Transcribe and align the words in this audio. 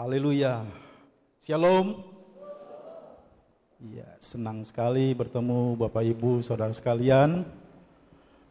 Haleluya. 0.00 0.64
Shalom. 1.44 2.00
Iya, 3.84 4.08
senang 4.16 4.64
sekali 4.64 5.12
bertemu 5.12 5.76
Bapak 5.76 6.00
Ibu, 6.00 6.40
Saudara 6.40 6.72
sekalian. 6.72 7.44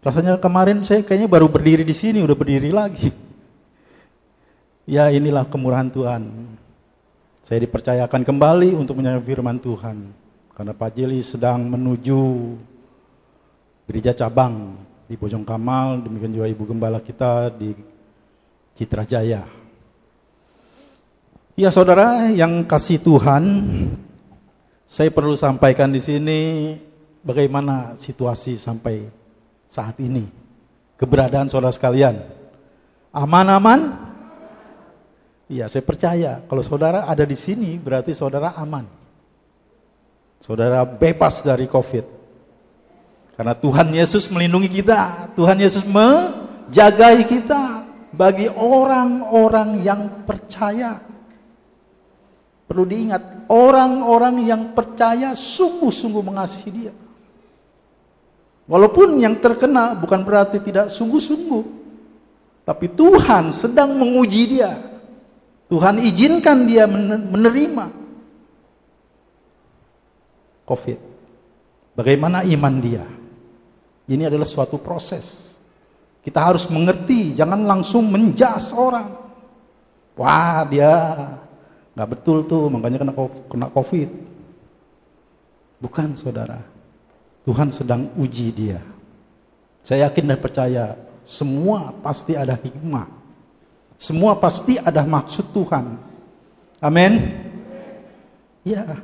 Rasanya 0.05 0.38
kemarin 0.38 0.85
saya 0.85 1.01
kayaknya 1.01 1.25
baru 1.25 1.49
berdiri 1.49 1.81
di 1.81 1.89
sini, 1.89 2.21
udah 2.21 2.38
berdiri 2.38 2.70
lagi. 2.70 3.10
Ya, 4.85 5.10
inilah 5.10 5.42
kemurahan 5.49 5.89
Tuhan. 5.89 6.29
Saya 7.42 7.66
dipercayakan 7.66 8.21
kembali 8.21 8.78
untuk 8.78 9.02
menyampaikan 9.02 9.25
firman 9.25 9.57
Tuhan. 9.57 10.06
Karena 10.53 10.78
Pak 10.78 11.02
Jeli 11.02 11.25
sedang 11.25 11.66
menuju 11.66 12.21
gereja 13.89 14.13
cabang 14.13 14.78
di 15.10 15.17
Bojong 15.17 15.49
Kamal, 15.49 15.97
demikian 16.05 16.29
juga 16.29 16.45
Ibu 16.45 16.70
Gembala 16.70 17.02
kita 17.02 17.49
di 17.57 17.73
Citra 18.77 19.02
Jaya. 19.02 19.59
Ya 21.59 21.76
saudara 21.76 22.31
yang 22.31 22.63
kasih 22.63 23.04
Tuhan, 23.04 23.44
saya 24.88 25.12
perlu 25.12 25.36
sampaikan 25.36 25.91
di 25.91 25.99
sini 25.99 26.40
bagaimana 27.20 27.99
situasi 27.99 28.55
sampai 28.55 29.12
saat 29.68 29.99
ini. 29.99 30.23
Keberadaan 30.95 31.52
saudara 31.52 31.76
sekalian. 31.76 32.16
Aman-aman? 33.12 33.91
Iya, 35.52 35.68
saya 35.68 35.84
percaya 35.84 36.40
kalau 36.48 36.63
saudara 36.63 37.04
ada 37.04 37.27
di 37.27 37.35
sini 37.35 37.76
berarti 37.76 38.16
saudara 38.16 38.55
aman. 38.55 38.88
Saudara 40.40 40.88
bebas 40.88 41.44
dari 41.44 41.68
Covid. 41.68 42.07
Karena 43.35 43.52
Tuhan 43.52 43.91
Yesus 43.91 44.32
melindungi 44.32 44.80
kita, 44.80 45.27
Tuhan 45.35 45.60
Yesus 45.60 45.84
menjagai 45.84 47.27
kita 47.27 47.84
bagi 48.16 48.48
orang-orang 48.48 49.84
yang 49.84 50.23
percaya. 50.23 51.09
Perlu 52.70 52.85
diingat, 52.85 53.49
orang-orang 53.49 54.45
yang 54.45 54.77
percaya 54.77 55.34
sungguh-sungguh 55.34 56.21
mengasihi 56.21 56.70
dia. 56.70 56.93
Walaupun 58.70 59.17
yang 59.17 59.41
terkena 59.41 59.98
bukan 59.98 60.21
berarti 60.21 60.61
tidak 60.61 60.93
sungguh-sungguh. 60.93 61.81
Tapi 62.70 62.93
Tuhan 62.93 63.49
sedang 63.49 63.98
menguji 63.98 64.44
dia. 64.45 64.78
Tuhan 65.66 66.06
izinkan 66.06 66.70
dia 66.70 66.86
menerima 66.86 67.89
COVID. 70.70 70.98
Bagaimana 71.98 72.45
iman 72.45 72.76
dia? 72.78 73.02
Ini 74.06 74.30
adalah 74.30 74.45
suatu 74.45 74.78
proses. 74.78 75.58
Kita 76.22 76.45
harus 76.45 76.70
mengerti, 76.70 77.33
jangan 77.33 77.66
langsung 77.66 78.06
menjas 78.06 78.70
orang. 78.78 79.09
Wah, 80.14 80.61
dia 80.70 80.94
Nggak 82.00 82.16
betul 82.16 82.47
tuh, 82.47 82.72
makanya 82.72 83.03
kena, 83.03 83.11
kena 83.52 83.67
COVID. 83.75 84.08
Bukan 85.83 86.16
saudara. 86.16 86.64
Tuhan 87.44 87.75
sedang 87.75 88.08
uji 88.16 88.55
dia. 88.55 88.80
Saya 89.83 90.08
yakin 90.08 90.31
dan 90.31 90.39
percaya, 90.39 90.95
semua 91.27 91.92
pasti 92.00 92.39
ada 92.39 92.55
hikmah. 92.55 93.03
Semua 94.00 94.31
pasti 94.39 94.80
ada 94.80 95.03
maksud 95.03 95.52
Tuhan. 95.52 96.00
Amin. 96.80 97.20
Ya. 98.64 99.03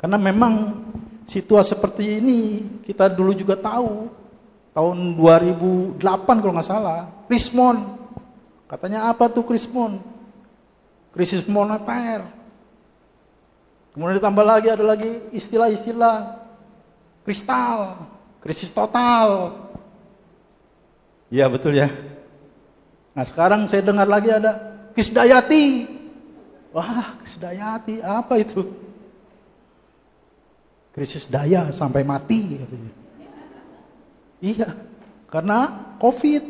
Karena 0.00 0.16
memang 0.16 0.80
situasi 1.28 1.76
seperti 1.76 2.24
ini 2.24 2.64
kita 2.88 3.12
dulu 3.12 3.36
juga 3.36 3.52
tahu. 3.60 4.08
Tahun 4.72 4.96
2008 5.12 6.00
kalau 6.40 6.56
nggak 6.56 6.64
salah, 6.72 7.04
Krismon. 7.28 8.00
Katanya 8.64 9.12
apa 9.12 9.28
tuh 9.28 9.44
Krismon? 9.44 10.17
Krisis 11.12 11.44
moneter. 11.48 12.24
Kemudian 13.92 14.20
ditambah 14.20 14.46
lagi 14.46 14.68
ada 14.70 14.84
lagi 14.84 15.10
istilah-istilah 15.34 16.38
kristal, 17.26 18.08
krisis 18.38 18.70
total. 18.70 19.58
Iya 21.28 21.50
betul 21.50 21.76
ya. 21.76 21.92
Nah 23.12 23.24
sekarang 23.26 23.66
saya 23.66 23.82
dengar 23.84 24.06
lagi 24.06 24.30
ada 24.30 24.78
Krisdayati. 24.94 25.90
Wah 26.70 27.18
Krisdayati 27.20 28.00
apa 28.00 28.38
itu? 28.40 28.62
Krisis 30.94 31.26
daya 31.26 31.68
sampai 31.74 32.02
mati 32.06 32.58
katanya. 32.58 32.92
Iya, 34.38 34.70
karena 35.26 35.90
COVID 35.98 36.42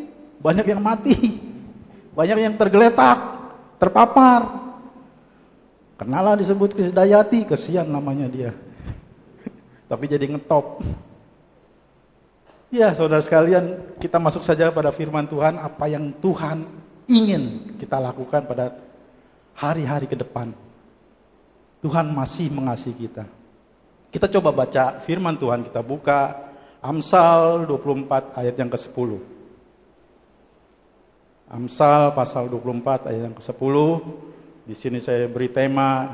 banyak 0.44 0.66
yang 0.68 0.80
mati, 0.84 1.40
banyak 2.12 2.36
yang 2.36 2.54
tergeletak, 2.60 3.16
terpapar. 3.78 4.68
Kenalah 5.98 6.38
disebut 6.38 6.78
Krisdayati, 6.78 7.42
kesian 7.42 7.90
namanya 7.90 8.30
dia. 8.30 8.50
Tapi 9.90 10.04
jadi 10.06 10.30
ngetop. 10.30 10.84
Ya 12.68 12.92
saudara 12.92 13.24
sekalian, 13.24 13.96
kita 13.98 14.20
masuk 14.20 14.44
saja 14.44 14.68
pada 14.68 14.92
firman 14.92 15.24
Tuhan, 15.24 15.56
apa 15.56 15.88
yang 15.88 16.12
Tuhan 16.20 16.68
ingin 17.08 17.74
kita 17.80 17.96
lakukan 17.96 18.44
pada 18.44 18.76
hari-hari 19.56 20.04
ke 20.06 20.14
depan. 20.14 20.52
Tuhan 21.80 22.12
masih 22.12 22.52
mengasihi 22.52 23.08
kita. 23.08 23.24
Kita 24.12 24.28
coba 24.38 24.64
baca 24.64 25.00
firman 25.02 25.34
Tuhan, 25.40 25.64
kita 25.66 25.80
buka 25.80 26.36
Amsal 26.78 27.66
24 27.66 28.38
ayat 28.38 28.54
yang 28.54 28.70
ke-10. 28.70 29.37
Amsal 31.48 32.12
pasal 32.12 32.52
24 32.52 33.08
ayat 33.08 33.32
yang 33.32 33.36
ke-10. 33.40 33.74
Di 34.68 34.74
sini 34.76 35.00
saya 35.00 35.24
beri 35.32 35.48
tema 35.48 36.12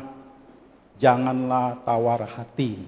janganlah 0.95 1.83
tawar 1.83 2.23
hati. 2.23 2.79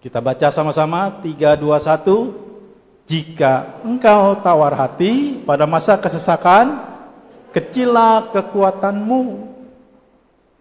Kita 0.00 0.24
baca 0.24 0.48
sama-sama 0.48 1.20
3 1.20 1.60
2 1.60 1.68
1. 1.68 3.12
Jika 3.12 3.84
engkau 3.84 4.40
tawar 4.40 4.72
hati 4.72 5.44
pada 5.44 5.68
masa 5.68 6.00
kesesakan, 6.00 6.80
kecillah 7.52 8.32
kekuatanmu. 8.32 9.52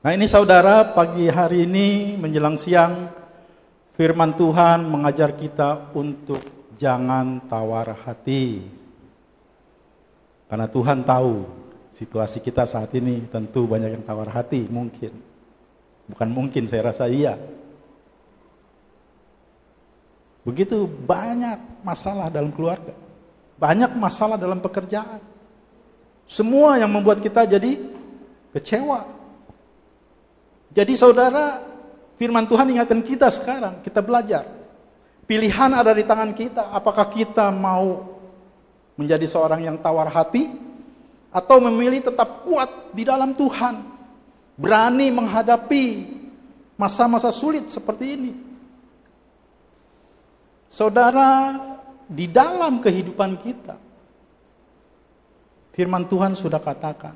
Nah 0.03 0.11
ini 0.11 0.27
saudara 0.27 0.83
pagi 0.83 1.31
hari 1.31 1.63
ini 1.63 2.19
menjelang 2.19 2.59
siang 2.59 3.07
firman 3.95 4.35
Tuhan 4.35 4.83
mengajar 4.83 5.31
kita 5.31 5.95
untuk 5.95 6.60
jangan 6.81 7.45
tawar 7.45 7.93
hati. 7.93 8.65
Karena 10.49 10.65
Tuhan 10.65 11.05
tahu 11.05 11.45
situasi 11.93 12.41
kita 12.41 12.65
saat 12.65 12.89
ini 12.97 13.21
tentu 13.29 13.69
banyak 13.69 14.01
yang 14.01 14.03
tawar 14.03 14.33
hati 14.33 14.65
mungkin. 14.65 15.13
Bukan 16.09 16.29
mungkin 16.33 16.65
saya 16.65 16.89
rasa 16.89 17.05
iya. 17.05 17.37
Begitu 20.41 20.89
banyak 20.89 21.85
masalah 21.85 22.33
dalam 22.33 22.49
keluarga. 22.49 22.97
Banyak 23.61 23.93
masalah 23.93 24.41
dalam 24.41 24.57
pekerjaan. 24.57 25.21
Semua 26.25 26.81
yang 26.81 26.89
membuat 26.89 27.21
kita 27.21 27.45
jadi 27.45 27.77
kecewa. 28.49 29.05
Jadi 30.73 30.97
saudara, 30.97 31.61
firman 32.17 32.49
Tuhan 32.49 32.73
ingatkan 32.73 33.05
kita 33.05 33.29
sekarang, 33.29 33.85
kita 33.85 34.01
belajar 34.01 34.60
Pilihan 35.31 35.71
ada 35.71 35.95
di 35.95 36.03
tangan 36.03 36.35
kita. 36.35 36.75
Apakah 36.75 37.07
kita 37.07 37.55
mau 37.55 38.19
menjadi 38.99 39.23
seorang 39.23 39.63
yang 39.63 39.79
tawar 39.79 40.11
hati 40.11 40.51
atau 41.31 41.63
memilih 41.63 42.03
tetap 42.03 42.43
kuat 42.43 42.91
di 42.91 43.07
dalam 43.07 43.31
Tuhan, 43.39 43.79
berani 44.59 45.07
menghadapi 45.07 46.03
masa-masa 46.75 47.31
sulit 47.31 47.71
seperti 47.71 48.19
ini. 48.19 48.35
Saudara, 50.67 51.55
di 52.11 52.27
dalam 52.27 52.83
kehidupan 52.83 53.39
kita, 53.39 53.79
firman 55.71 56.11
Tuhan 56.11 56.35
sudah 56.35 56.59
katakan, 56.59 57.15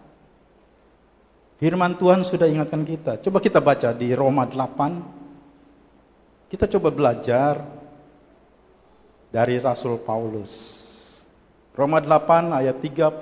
firman 1.60 2.00
Tuhan 2.00 2.24
sudah 2.24 2.48
ingatkan 2.48 2.88
kita. 2.88 3.20
Coba 3.20 3.44
kita 3.44 3.60
baca 3.60 3.92
di 3.92 4.16
Roma 4.16 4.48
8, 4.48 6.48
kita 6.48 6.64
coba 6.80 6.96
belajar 6.96 7.84
dari 9.36 9.60
Rasul 9.60 10.00
Paulus. 10.00 10.80
Roma 11.76 12.00
8 12.00 12.56
ayat 12.56 12.80
35 12.80 13.20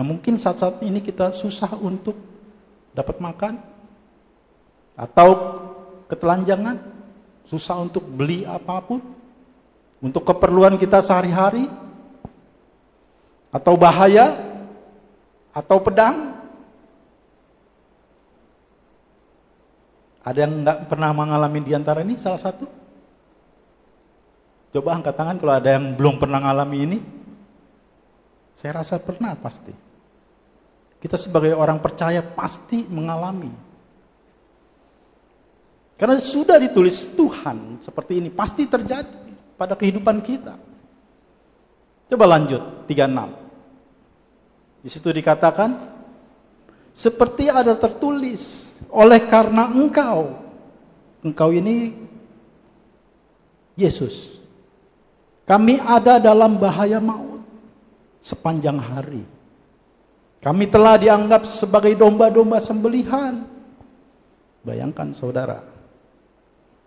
Yang 0.00 0.08
mungkin 0.16 0.34
saat-saat 0.40 0.80
ini 0.80 1.04
kita 1.04 1.28
susah 1.28 1.76
untuk 1.76 2.16
dapat 2.96 3.20
makan, 3.20 3.60
atau 4.96 5.28
ketelanjangan, 6.08 6.80
susah 7.44 7.84
untuk 7.84 8.08
beli 8.08 8.48
apa 8.48 8.80
pun, 8.80 9.04
untuk 10.00 10.24
keperluan 10.24 10.80
kita 10.80 11.04
sehari-hari, 11.04 11.68
atau 13.52 13.76
bahaya, 13.76 14.40
atau 15.52 15.76
pedang, 15.84 16.32
Ada 20.20 20.44
yang 20.44 20.62
nggak 20.62 20.78
pernah 20.84 21.10
mengalami 21.16 21.64
di 21.64 21.72
antara 21.72 22.04
ini 22.04 22.14
salah 22.20 22.36
satu? 22.36 22.68
Coba 24.68 25.00
angkat 25.00 25.16
tangan 25.16 25.40
kalau 25.40 25.56
ada 25.56 25.80
yang 25.80 25.96
belum 25.96 26.20
pernah 26.20 26.44
mengalami 26.44 26.78
ini. 26.84 26.98
Saya 28.52 28.84
rasa 28.84 29.00
pernah 29.00 29.32
pasti. 29.32 29.89
Kita 31.00 31.16
sebagai 31.16 31.56
orang 31.56 31.80
percaya 31.80 32.20
pasti 32.20 32.84
mengalami. 32.84 33.48
Karena 35.96 36.16
sudah 36.20 36.60
ditulis 36.60 37.16
Tuhan 37.16 37.80
seperti 37.80 38.20
ini 38.20 38.28
pasti 38.32 38.68
terjadi 38.68 39.32
pada 39.56 39.76
kehidupan 39.76 40.20
kita. 40.20 40.56
Coba 42.08 42.24
lanjut 42.36 42.88
36. 42.88 44.84
Di 44.84 44.88
situ 44.88 45.08
dikatakan 45.12 45.76
seperti 46.96 47.52
ada 47.52 47.76
tertulis 47.76 48.76
oleh 48.92 49.20
karena 49.28 49.68
engkau. 49.72 50.36
Engkau 51.20 51.52
ini 51.52 51.92
Yesus. 53.76 54.40
Kami 55.44 55.80
ada 55.80 56.16
dalam 56.16 56.56
bahaya 56.56 57.00
maut 57.00 57.44
sepanjang 58.20 58.80
hari. 58.80 59.39
Kami 60.40 60.64
telah 60.72 60.96
dianggap 60.96 61.44
sebagai 61.44 61.92
domba-domba 61.92 62.56
sembelihan. 62.64 63.44
Bayangkan 64.64 65.12
saudara. 65.12 65.60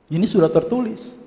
Ini 0.10 0.26
sudah 0.26 0.50
tertulis. 0.50 1.22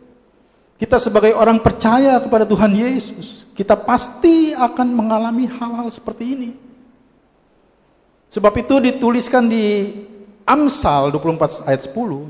Kita 0.77 1.01
sebagai 1.01 1.33
orang 1.33 1.57
percaya 1.63 2.21
kepada 2.21 2.45
Tuhan 2.45 2.77
Yesus, 2.77 3.49
kita 3.57 3.73
pasti 3.73 4.53
akan 4.53 4.93
mengalami 4.93 5.49
hal-hal 5.49 5.89
seperti 5.89 6.37
ini. 6.37 6.51
Sebab 8.29 8.53
itu 8.61 8.77
dituliskan 8.85 9.49
di 9.49 9.97
Amsal 10.45 11.09
24 11.17 11.65
ayat 11.65 11.89
10, 11.89 12.29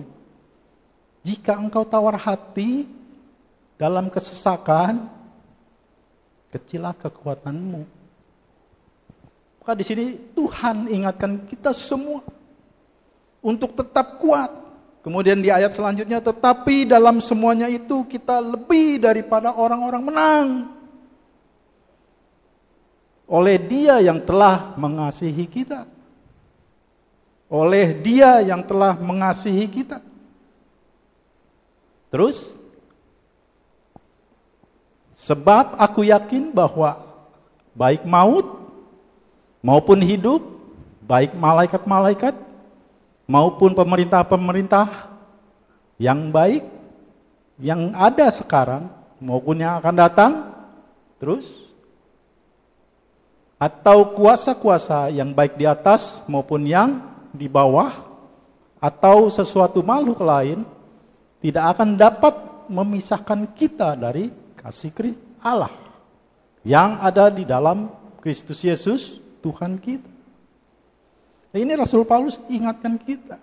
jika 1.26 1.58
engkau 1.58 1.82
tawar 1.82 2.14
hati 2.14 2.87
dalam 3.75 4.06
kesesakan, 4.06 5.10
kecilah 6.54 6.94
kekuatanmu. 6.94 7.95
Maka 9.66 9.74
di 9.74 9.82
sini 9.82 10.14
Tuhan 10.30 10.86
ingatkan 10.86 11.42
kita 11.50 11.74
semua 11.74 12.22
untuk 13.42 13.74
tetap 13.74 14.22
kuat. 14.22 14.46
Kemudian 15.02 15.42
di 15.42 15.50
ayat 15.50 15.74
selanjutnya, 15.74 16.22
tetapi 16.22 16.86
dalam 16.86 17.18
semuanya 17.18 17.66
itu 17.66 18.06
kita 18.06 18.38
lebih 18.38 19.02
daripada 19.02 19.50
orang-orang 19.50 20.02
menang. 20.06 20.46
Oleh 23.26 23.58
dia 23.58 23.98
yang 23.98 24.22
telah 24.22 24.78
mengasihi 24.78 25.50
kita 25.50 25.96
oleh 27.46 27.94
Dia 28.02 28.42
yang 28.42 28.62
telah 28.66 28.98
mengasihi 28.98 29.66
kita. 29.70 30.02
Terus, 32.10 32.54
sebab 35.14 35.78
aku 35.78 36.06
yakin 36.06 36.50
bahwa 36.50 37.02
baik 37.74 38.02
maut 38.06 38.65
maupun 39.66 39.98
hidup, 39.98 40.46
baik 41.02 41.34
malaikat-malaikat 41.34 42.38
maupun 43.26 43.74
pemerintah-pemerintah 43.74 45.10
yang 45.98 46.30
baik 46.30 46.62
yang 47.58 47.90
ada 47.98 48.30
sekarang 48.30 48.86
maupun 49.18 49.58
yang 49.58 49.82
akan 49.82 49.94
datang, 49.98 50.32
terus 51.18 51.66
atau 53.58 54.14
kuasa-kuasa 54.14 55.10
yang 55.10 55.34
baik 55.34 55.58
di 55.58 55.66
atas 55.66 56.22
maupun 56.30 56.62
yang 56.62 57.02
di 57.34 57.50
bawah 57.50 57.90
atau 58.78 59.32
sesuatu 59.32 59.80
makhluk 59.82 60.20
lain 60.20 60.62
tidak 61.40 61.74
akan 61.74 61.96
dapat 61.96 62.34
memisahkan 62.68 63.48
kita 63.56 63.96
dari 63.96 64.28
kasih 64.60 65.16
Allah 65.40 65.72
yang 66.60 67.00
ada 67.00 67.32
di 67.32 67.48
dalam 67.48 67.88
Kristus 68.20 68.60
Yesus 68.60 69.25
Tuhan 69.46 69.78
kita. 69.78 70.10
Nah, 71.54 71.58
ini 71.62 71.72
Rasul 71.78 72.02
Paulus 72.02 72.43
ingatkan 72.50 72.98
kita. 72.98 73.38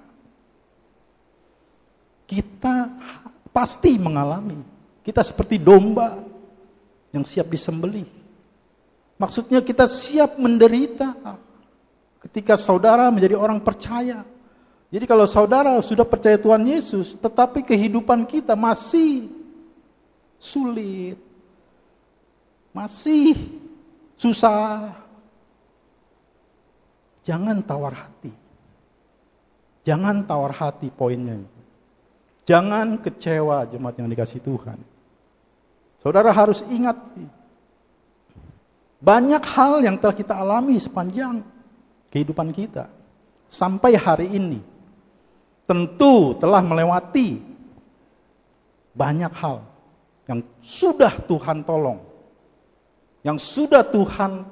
Kita 2.28 2.92
pasti 3.56 3.96
mengalami. 3.96 4.60
Kita 5.00 5.24
seperti 5.24 5.56
domba 5.64 6.20
yang 7.16 7.24
siap 7.24 7.48
disembelih. 7.48 8.08
Maksudnya 9.16 9.64
kita 9.64 9.88
siap 9.88 10.36
menderita 10.36 11.16
Ketika 12.24 12.56
saudara 12.56 13.12
menjadi 13.12 13.36
orang 13.36 13.60
percaya. 13.60 14.24
Jadi 14.88 15.04
kalau 15.04 15.28
saudara 15.28 15.76
sudah 15.84 16.08
percaya 16.08 16.40
Tuhan 16.40 16.64
Yesus, 16.64 17.20
tetapi 17.20 17.68
kehidupan 17.68 18.24
kita 18.24 18.56
masih 18.56 19.28
sulit. 20.40 21.20
Masih 22.72 23.36
susah. 24.16 25.03
Jangan 27.24 27.64
tawar 27.64 27.96
hati. 27.96 28.32
Jangan 29.84 30.24
tawar 30.24 30.52
hati 30.56 30.92
poinnya. 30.92 31.40
Jangan 32.44 33.00
kecewa 33.00 33.64
jemaat 33.68 33.96
yang 34.00 34.12
dikasih 34.12 34.44
Tuhan. 34.44 34.80
Saudara 36.04 36.36
harus 36.36 36.60
ingat 36.68 37.00
banyak 39.00 39.44
hal 39.44 39.80
yang 39.84 39.96
telah 39.96 40.16
kita 40.16 40.36
alami 40.36 40.76
sepanjang 40.76 41.44
kehidupan 42.12 42.52
kita 42.52 42.92
sampai 43.48 43.96
hari 43.96 44.28
ini 44.28 44.60
tentu 45.64 46.36
telah 46.40 46.60
melewati 46.60 47.40
banyak 48.92 49.32
hal 49.32 49.64
yang 50.28 50.40
sudah 50.64 51.12
Tuhan 51.28 51.68
tolong, 51.68 52.00
yang 53.28 53.36
sudah 53.36 53.84
Tuhan 53.84 54.48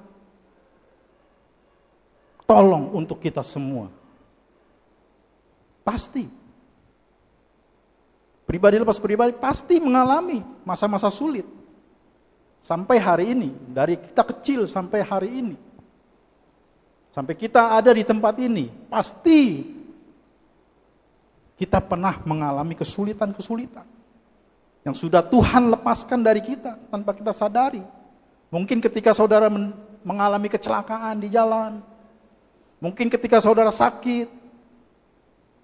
tolong 2.51 2.91
untuk 2.91 3.24
kita 3.24 3.39
semua. 3.39 3.88
Pasti. 5.88 6.27
Pribadi 8.43 8.75
lepas 8.84 9.00
pribadi 9.00 9.31
pasti 9.31 9.79
mengalami 9.79 10.43
masa-masa 10.67 11.08
sulit. 11.08 11.48
Sampai 12.60 13.00
hari 13.00 13.31
ini, 13.31 13.55
dari 13.72 13.96
kita 13.96 14.27
kecil 14.27 14.67
sampai 14.67 15.00
hari 15.08 15.31
ini. 15.31 15.55
Sampai 17.15 17.39
kita 17.39 17.79
ada 17.79 17.96
di 17.96 18.03
tempat 18.03 18.36
ini, 18.43 18.67
pasti 18.91 19.72
kita 21.55 21.79
pernah 21.79 22.20
mengalami 22.27 22.75
kesulitan-kesulitan 22.75 23.88
yang 24.84 24.96
sudah 24.96 25.24
Tuhan 25.24 25.72
lepaskan 25.72 26.20
dari 26.20 26.43
kita 26.43 26.75
tanpa 26.91 27.15
kita 27.15 27.31
sadari. 27.31 27.81
Mungkin 28.51 28.84
ketika 28.84 29.15
saudara 29.15 29.48
mengalami 30.03 30.51
kecelakaan 30.51 31.24
di 31.24 31.31
jalan, 31.31 31.79
mungkin 32.82 33.08
ketika 33.08 33.38
saudara 33.38 33.70
sakit, 33.70 34.28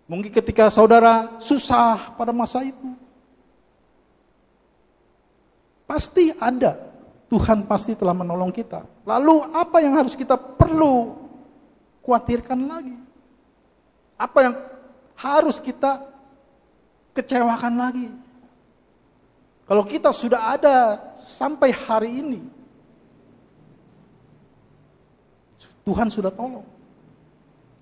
mungkin 0.06 0.30
ketika 0.30 0.70
saudara 0.70 1.36
susah 1.42 2.14
pada 2.14 2.30
masa 2.30 2.62
itu. 2.62 2.94
Pasti 5.90 6.36
ada, 6.38 6.78
Tuhan 7.28 7.66
pasti 7.66 7.98
telah 7.98 8.14
menolong 8.14 8.54
kita. 8.54 8.86
Lalu 9.02 9.50
apa 9.52 9.82
yang 9.82 9.98
harus 9.98 10.14
kita 10.14 10.38
perlu 10.38 11.16
khawatirkan 12.06 12.60
lagi. 12.70 12.98
Apa 14.20 14.40
yang 14.46 14.56
harus 15.18 15.58
kita 15.58 16.04
kecewakan 17.18 17.74
lagi? 17.82 18.10
Kalau 19.68 19.84
kita 19.84 20.16
sudah 20.16 20.56
ada 20.56 21.00
sampai 21.20 21.76
hari 21.76 22.24
ini, 22.24 22.42
Tuhan 25.88 26.12
sudah 26.12 26.32
tolong. 26.32 26.77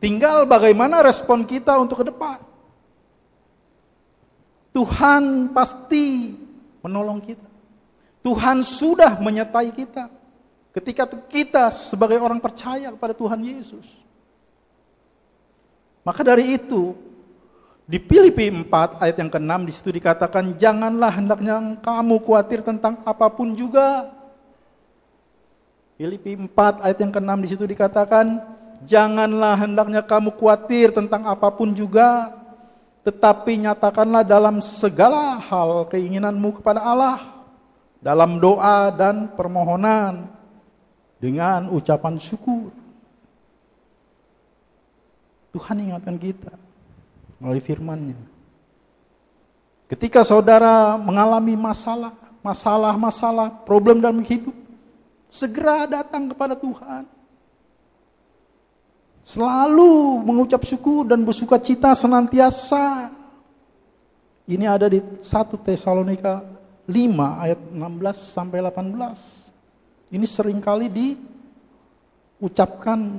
Tinggal 0.05 0.45
bagaimana 0.45 1.01
respon 1.01 1.41
kita 1.49 1.81
untuk 1.81 2.05
ke 2.05 2.13
depan. 2.13 2.37
Tuhan 4.69 5.49
pasti 5.49 6.37
menolong 6.85 7.25
kita. 7.25 7.49
Tuhan 8.21 8.61
sudah 8.61 9.17
menyertai 9.17 9.73
kita 9.73 10.05
ketika 10.77 11.09
kita 11.09 11.73
sebagai 11.73 12.21
orang 12.21 12.37
percaya 12.37 12.93
kepada 12.93 13.17
Tuhan 13.17 13.49
Yesus. 13.49 13.89
Maka 16.05 16.21
dari 16.21 16.53
itu, 16.53 16.93
di 17.89 17.97
Filipi 17.97 18.53
4 18.53 19.01
ayat 19.01 19.17
yang 19.17 19.33
ke-6 19.33 19.53
di 19.65 19.73
situ 19.73 19.89
dikatakan 19.89 20.53
janganlah 20.61 21.17
hendaknya 21.17 21.81
kamu 21.81 22.21
khawatir 22.21 22.61
tentang 22.61 23.01
apa 23.09 23.25
pun 23.33 23.57
juga. 23.57 24.13
Filipi 25.97 26.37
4 26.37 26.85
ayat 26.85 26.97
yang 27.01 27.09
ke-6 27.09 27.31
di 27.41 27.49
situ 27.49 27.65
dikatakan 27.65 28.54
janganlah 28.85 29.57
hendaknya 29.59 30.01
kamu 30.05 30.33
khawatir 30.37 30.93
tentang 30.93 31.25
apa 31.25 31.49
pun 31.51 31.73
juga 31.73 32.31
tetapi 33.05 33.69
nyatakanlah 33.69 34.25
dalam 34.25 34.61
segala 34.65 35.37
hal 35.37 35.85
keinginanmu 35.89 36.57
kepada 36.61 36.81
Allah 36.81 37.35
dalam 38.01 38.37
doa 38.37 38.93
dan 38.93 39.29
permohonan 39.33 40.29
dengan 41.17 41.73
ucapan 41.73 42.21
syukur. 42.21 42.69
Tuhan 45.49 45.89
ingatkan 45.89 46.19
kita 46.19 46.53
melalui 47.41 47.63
firman-Nya. 47.63 48.19
Ketika 49.89 50.21
saudara 50.21 50.97
mengalami 51.01 51.57
masalah, 51.57 52.13
masalah-masalah, 52.45 53.65
problem 53.65 54.01
dalam 54.01 54.21
hidup, 54.21 54.53
segera 55.31 55.85
datang 55.85 56.29
kepada 56.29 56.53
Tuhan. 56.53 57.14
Selalu 59.25 60.21
mengucap 60.21 60.61
syukur 60.69 61.01
dan 61.01 61.25
bersuka 61.25 61.57
cita 61.57 61.97
senantiasa. 61.97 63.09
Ini 64.45 64.69
ada 64.69 64.85
di 64.85 65.01
1 65.01 65.25
Tesalonika 65.65 66.45
5 66.85 66.93
ayat 67.41 67.57
16 67.57 67.81
sampai 68.13 68.61
18. 68.61 70.13
Ini 70.13 70.25
sering 70.29 70.61
kali 70.61 70.85
diucapkan 72.37 73.17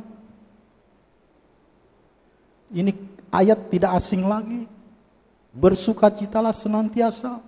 ini 2.71 2.95
ayat 3.35 3.67
tidak 3.67 3.99
asing 3.99 4.31
lagi. 4.31 4.71
Bersukacitalah 5.59 6.55
senantiasa, 6.55 7.43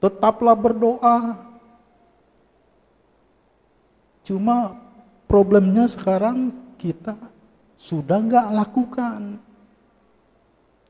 tetaplah 0.00 0.56
berdoa. 0.56 1.36
Cuma 4.24 4.72
problemnya 5.28 5.84
sekarang 5.84 6.48
kita 6.80 7.12
sudah 7.80 8.20
nggak 8.20 8.48
lakukan. 8.52 9.40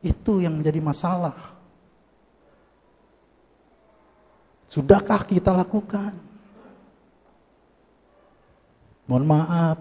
Itu 0.03 0.43
yang 0.43 0.59
menjadi 0.59 0.83
masalah. 0.83 1.55
Sudahkah 4.67 5.23
kita 5.23 5.55
lakukan? 5.55 6.19
Mohon 9.07 9.27
maaf, 9.27 9.79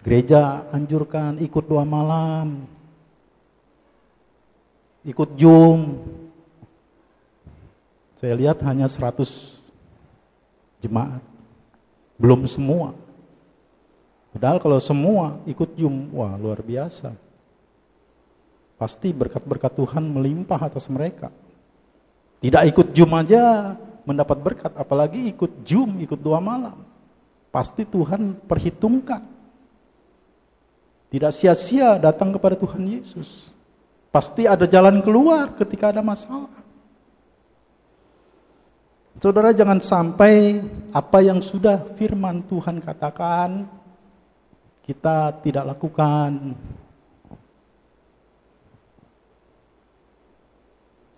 gereja 0.00 0.64
anjurkan 0.72 1.36
ikut 1.44 1.64
doa 1.68 1.84
malam, 1.84 2.64
ikut 5.04 5.36
Zoom. 5.36 6.00
Saya 8.16 8.32
lihat 8.32 8.64
hanya 8.64 8.88
100 8.88 9.60
jemaat. 10.80 11.20
Belum 12.16 12.48
semua. 12.48 12.96
Padahal 14.36 14.60
kalau 14.60 14.76
semua 14.76 15.40
ikut 15.48 15.80
Zoom, 15.80 16.12
wah 16.12 16.36
luar 16.36 16.60
biasa. 16.60 17.08
Pasti 18.76 19.08
berkat-berkat 19.08 19.72
Tuhan 19.72 20.04
melimpah 20.04 20.60
atas 20.60 20.92
mereka. 20.92 21.32
Tidak 22.44 22.68
ikut 22.68 22.92
Zoom 22.92 23.16
aja 23.16 23.72
mendapat 24.04 24.36
berkat, 24.36 24.76
apalagi 24.76 25.32
ikut 25.32 25.64
Zoom, 25.64 26.04
ikut 26.04 26.20
doa 26.20 26.36
malam. 26.36 26.76
Pasti 27.48 27.88
Tuhan 27.88 28.36
perhitungkan. 28.44 29.24
Tidak 31.08 31.32
sia-sia 31.32 31.96
datang 31.96 32.36
kepada 32.36 32.60
Tuhan 32.60 32.84
Yesus. 32.84 33.48
Pasti 34.12 34.44
ada 34.44 34.68
jalan 34.68 35.00
keluar 35.00 35.56
ketika 35.56 35.96
ada 35.96 36.04
masalah. 36.04 36.52
Saudara 39.16 39.56
jangan 39.56 39.80
sampai 39.80 40.60
apa 40.92 41.24
yang 41.24 41.40
sudah 41.40 41.80
firman 41.96 42.44
Tuhan 42.44 42.84
katakan 42.84 43.64
kita 44.86 45.34
tidak 45.42 45.74
lakukan. 45.74 46.54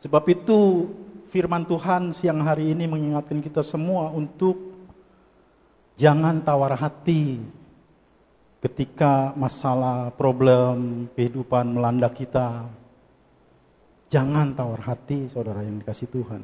Sebab 0.01 0.25
itu 0.33 0.89
firman 1.29 1.69
Tuhan 1.69 2.17
siang 2.17 2.41
hari 2.41 2.73
ini 2.73 2.89
mengingatkan 2.89 3.45
kita 3.45 3.61
semua 3.61 4.09
untuk 4.09 4.57
jangan 6.01 6.41
tawar 6.41 6.81
hati 6.81 7.45
ketika 8.65 9.37
masalah, 9.37 10.09
problem, 10.17 11.07
kehidupan 11.13 11.69
melanda 11.69 12.09
kita. 12.09 12.65
Jangan 14.09 14.57
tawar 14.57 14.81
hati 14.81 15.29
saudara 15.29 15.61
yang 15.61 15.85
dikasih 15.85 16.09
Tuhan. 16.09 16.43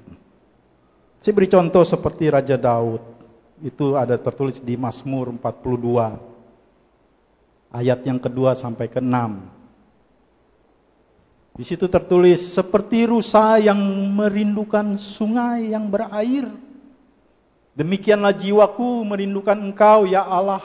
Saya 1.25 1.33
beri 1.33 1.49
contoh 1.49 1.81
seperti 1.81 2.29
Raja 2.29 2.61
Daud. 2.61 3.01
Itu 3.65 3.97
ada 3.97 4.21
tertulis 4.21 4.61
di 4.61 4.77
Mazmur 4.77 5.33
42. 5.41 6.34
Ayat 7.75 8.07
yang 8.07 8.23
kedua 8.23 8.55
sampai 8.55 8.87
ke 8.87 9.03
enam. 9.03 9.51
Di 11.59 11.67
situ 11.67 11.91
tertulis 11.91 12.55
seperti 12.55 13.11
rusa 13.11 13.59
yang 13.59 13.79
merindukan 14.15 14.95
sungai 14.95 15.75
yang 15.75 15.91
berair. 15.91 16.47
Demikianlah 17.75 18.31
jiwaku 18.31 19.03
merindukan 19.03 19.59
engkau 19.59 20.07
ya 20.07 20.23
Allah. 20.23 20.63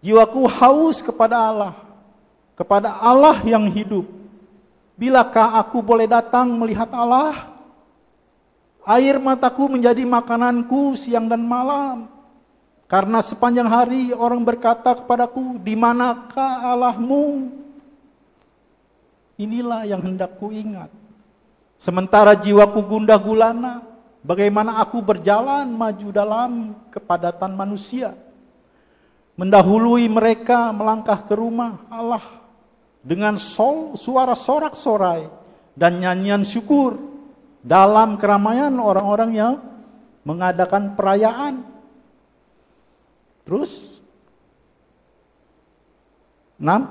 Jiwaku 0.00 0.48
haus 0.48 1.04
kepada 1.04 1.36
Allah. 1.36 1.74
Kepada 2.56 2.96
Allah 2.96 3.44
yang 3.44 3.68
hidup 3.68 4.18
Bilakah 4.98 5.62
aku 5.62 5.78
boleh 5.78 6.10
datang 6.10 6.50
melihat 6.58 6.90
Allah? 6.90 7.54
Air 8.82 9.22
mataku 9.22 9.70
menjadi 9.70 10.02
makananku 10.02 10.98
siang 10.98 11.30
dan 11.30 11.38
malam. 11.38 12.10
Karena 12.88 13.20
sepanjang 13.20 13.68
hari 13.68 14.16
orang 14.16 14.40
berkata 14.40 14.96
kepadaku, 14.96 15.60
di 15.60 15.76
manakah 15.76 16.72
Allahmu? 16.72 17.52
Inilah 19.36 19.84
yang 19.84 20.00
hendak 20.00 20.40
ku 20.40 20.48
ingat. 20.48 20.88
Sementara 21.76 22.32
jiwaku 22.32 22.80
gundah 22.82 23.20
gulana, 23.20 23.84
bagaimana 24.24 24.80
aku 24.80 25.04
berjalan 25.04 25.68
maju 25.68 26.08
dalam 26.10 26.50
kepadatan 26.88 27.52
manusia. 27.54 28.16
Mendahului 29.38 30.08
mereka 30.10 30.74
melangkah 30.74 31.22
ke 31.22 31.36
rumah 31.36 31.84
Allah 31.86 32.24
dengan 33.04 33.38
sol, 33.38 33.94
suara 33.94 34.34
sorak-sorai 34.34 35.30
dan 35.78 36.02
nyanyian 36.02 36.42
syukur 36.42 36.98
dalam 37.62 38.18
keramaian 38.18 38.74
orang-orang 38.74 39.30
yang 39.36 39.54
mengadakan 40.26 40.98
perayaan. 40.98 41.77
Terus, 43.48 43.88
enam, 46.60 46.84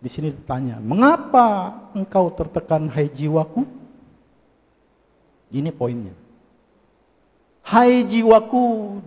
di 0.00 0.08
sini 0.08 0.32
ditanya, 0.32 0.80
mengapa 0.80 1.76
engkau 1.92 2.32
tertekan 2.32 2.88
hai 2.88 3.12
jiwaku? 3.12 3.68
Ini 5.52 5.68
poinnya. 5.68 6.16
Hai 7.60 8.08
jiwaku 8.08 9.04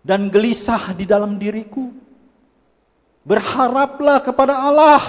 dan 0.00 0.32
gelisah 0.32 0.96
di 0.96 1.04
dalam 1.04 1.36
diriku. 1.36 1.92
Berharaplah 3.20 4.24
kepada 4.24 4.64
Allah. 4.64 5.04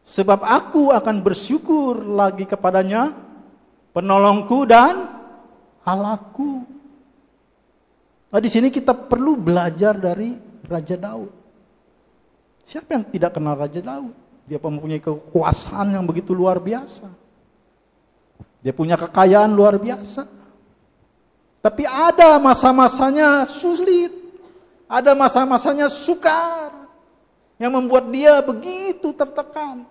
Sebab 0.00 0.48
aku 0.48 0.96
akan 0.96 1.20
bersyukur 1.20 2.08
lagi 2.08 2.48
kepadanya, 2.48 3.12
penolongku 3.92 4.64
dan 4.64 5.12
Allahku. 5.84 6.77
Nah, 8.28 8.40
di 8.44 8.48
sini 8.52 8.68
kita 8.68 8.92
perlu 8.92 9.40
belajar 9.40 9.96
dari 9.96 10.36
Raja 10.68 10.96
Daud. 11.00 11.32
Siapa 12.60 12.92
yang 12.92 13.04
tidak 13.08 13.40
kenal 13.40 13.56
Raja 13.56 13.80
Daud? 13.80 14.12
Dia 14.44 14.60
mempunyai 14.60 15.00
kekuasaan 15.00 15.96
yang 15.96 16.04
begitu 16.04 16.36
luar 16.36 16.60
biasa. 16.60 17.08
Dia 18.60 18.76
punya 18.76 19.00
kekayaan 19.00 19.52
luar 19.52 19.80
biasa. 19.80 20.28
Tapi 21.64 21.88
ada 21.88 22.36
masa-masanya 22.36 23.48
sulit. 23.48 24.12
Ada 24.88 25.12
masa-masanya 25.12 25.88
sukar 25.92 26.72
yang 27.60 27.76
membuat 27.76 28.08
dia 28.08 28.40
begitu 28.40 29.12
tertekan. 29.12 29.84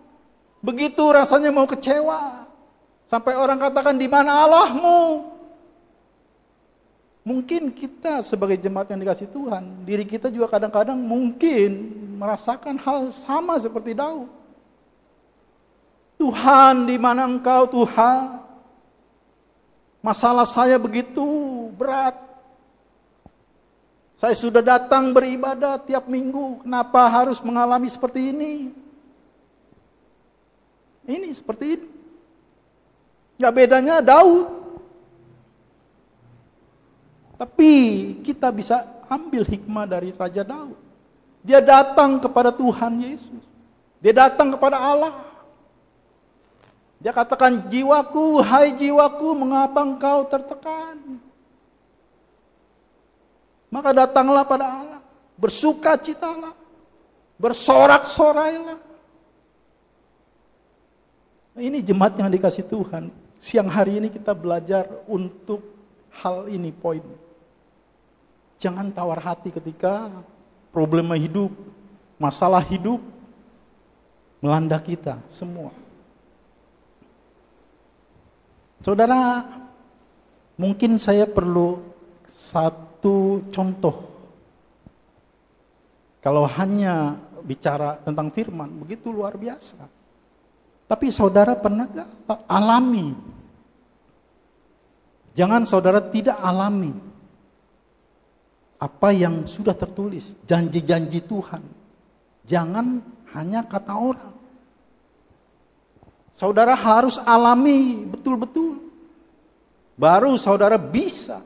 Begitu 0.58 1.06
rasanya 1.14 1.54
mau 1.54 1.70
kecewa. 1.70 2.50
Sampai 3.06 3.38
orang 3.38 3.62
katakan 3.62 3.94
di 3.94 4.10
mana 4.10 4.46
Allahmu? 4.46 5.37
Mungkin 7.28 7.76
kita 7.76 8.24
sebagai 8.24 8.56
jemaat 8.56 8.88
yang 8.88 9.04
dikasih 9.04 9.28
Tuhan, 9.28 9.84
diri 9.84 10.08
kita 10.08 10.32
juga 10.32 10.48
kadang-kadang 10.48 10.96
mungkin 10.96 11.92
merasakan 12.16 12.80
hal 12.80 13.12
sama 13.12 13.60
seperti 13.60 13.92
Daud. 13.92 14.32
Tuhan, 16.16 16.88
di 16.88 16.96
mana 16.96 17.28
Engkau, 17.28 17.68
Tuhan? 17.68 18.40
Masalah 20.00 20.48
saya 20.48 20.80
begitu 20.80 21.28
berat. 21.76 22.16
Saya 24.16 24.32
sudah 24.32 24.64
datang 24.64 25.12
beribadah 25.12 25.84
tiap 25.84 26.08
minggu, 26.08 26.64
kenapa 26.64 27.12
harus 27.12 27.44
mengalami 27.44 27.92
seperti 27.92 28.32
ini? 28.32 28.72
Ini 31.04 31.28
seperti 31.36 31.76
ini. 31.76 31.88
Gak 33.36 33.52
bedanya 33.52 34.00
Daud. 34.00 34.57
Tapi 37.38 37.72
kita 38.26 38.50
bisa 38.50 38.82
ambil 39.06 39.46
hikmah 39.46 39.86
dari 39.86 40.10
Raja 40.12 40.42
Daud. 40.42 40.74
Dia 41.46 41.62
datang 41.62 42.18
kepada 42.18 42.50
Tuhan 42.50 42.98
Yesus. 43.00 43.44
Dia 44.02 44.14
datang 44.26 44.58
kepada 44.58 44.82
Allah. 44.82 45.14
Dia 46.98 47.14
katakan, 47.14 47.70
jiwaku, 47.70 48.42
hai 48.42 48.74
jiwaku, 48.74 49.38
mengapa 49.38 49.86
engkau 49.86 50.26
tertekan? 50.26 51.22
Maka 53.70 53.94
datanglah 53.94 54.42
pada 54.42 54.66
Allah, 54.66 55.00
bersuka 55.38 55.94
citalah, 56.02 56.58
bersorak-sorailah. 57.38 58.82
Ini 61.58 61.86
jemaat 61.86 62.18
yang 62.18 62.34
dikasih 62.34 62.66
Tuhan. 62.66 63.14
Siang 63.38 63.70
hari 63.70 64.02
ini 64.02 64.10
kita 64.10 64.34
belajar 64.34 64.90
untuk 65.06 65.62
hal 66.18 66.50
ini 66.50 66.74
poin. 66.74 67.06
Jangan 68.58 68.90
tawar 68.90 69.22
hati 69.22 69.54
ketika 69.54 70.10
problema 70.74 71.14
hidup, 71.14 71.54
masalah 72.18 72.62
hidup 72.66 72.98
melanda 74.42 74.82
kita 74.82 75.22
semua. 75.30 75.70
Saudara, 78.82 79.46
mungkin 80.58 80.98
saya 80.98 81.30
perlu 81.30 81.82
satu 82.34 83.46
contoh. 83.54 84.10
Kalau 86.22 86.50
hanya 86.50 87.18
bicara 87.46 88.02
tentang 88.02 88.34
firman, 88.34 88.74
begitu 88.74 89.14
luar 89.14 89.38
biasa. 89.38 89.86
Tapi 90.90 91.14
saudara 91.14 91.54
pernah 91.54 91.86
gak 91.86 92.10
alami? 92.50 93.14
Jangan 95.38 95.62
saudara 95.70 96.02
tidak 96.02 96.42
alami 96.42 97.17
apa 98.78 99.10
yang 99.10 99.46
sudah 99.50 99.74
tertulis, 99.74 100.38
janji-janji 100.46 101.26
Tuhan. 101.26 101.66
Jangan 102.46 103.02
hanya 103.34 103.66
kata 103.66 103.94
orang. 103.94 104.34
Saudara 106.38 106.78
harus 106.78 107.18
alami 107.26 108.06
betul-betul. 108.06 108.78
Baru 109.98 110.38
saudara 110.38 110.78
bisa 110.78 111.42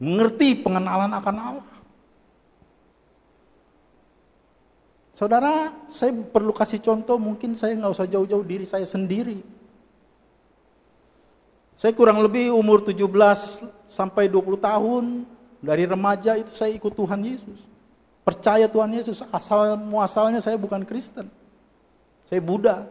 mengerti 0.00 0.56
pengenalan 0.56 1.12
akan 1.12 1.36
Allah. 1.36 1.76
Saudara, 5.16 5.72
saya 5.88 6.12
perlu 6.12 6.52
kasih 6.52 6.80
contoh, 6.80 7.16
mungkin 7.16 7.56
saya 7.56 7.72
nggak 7.72 7.92
usah 7.92 8.04
jauh-jauh 8.04 8.44
diri 8.44 8.68
saya 8.68 8.84
sendiri. 8.84 9.40
Saya 11.76 11.92
kurang 11.96 12.20
lebih 12.24 12.52
umur 12.52 12.84
17 12.84 13.04
sampai 13.88 14.28
20 14.28 14.60
tahun, 14.60 15.04
dari 15.66 15.82
remaja 15.82 16.38
itu 16.38 16.54
saya 16.54 16.70
ikut 16.70 16.94
Tuhan 16.94 17.26
Yesus. 17.26 17.58
Percaya 18.22 18.70
Tuhan 18.70 18.94
Yesus, 18.94 19.18
asal 19.34 19.74
muasalnya 19.74 20.38
saya 20.38 20.54
bukan 20.54 20.86
Kristen. 20.86 21.26
Saya 22.26 22.38
Buddha. 22.38 22.86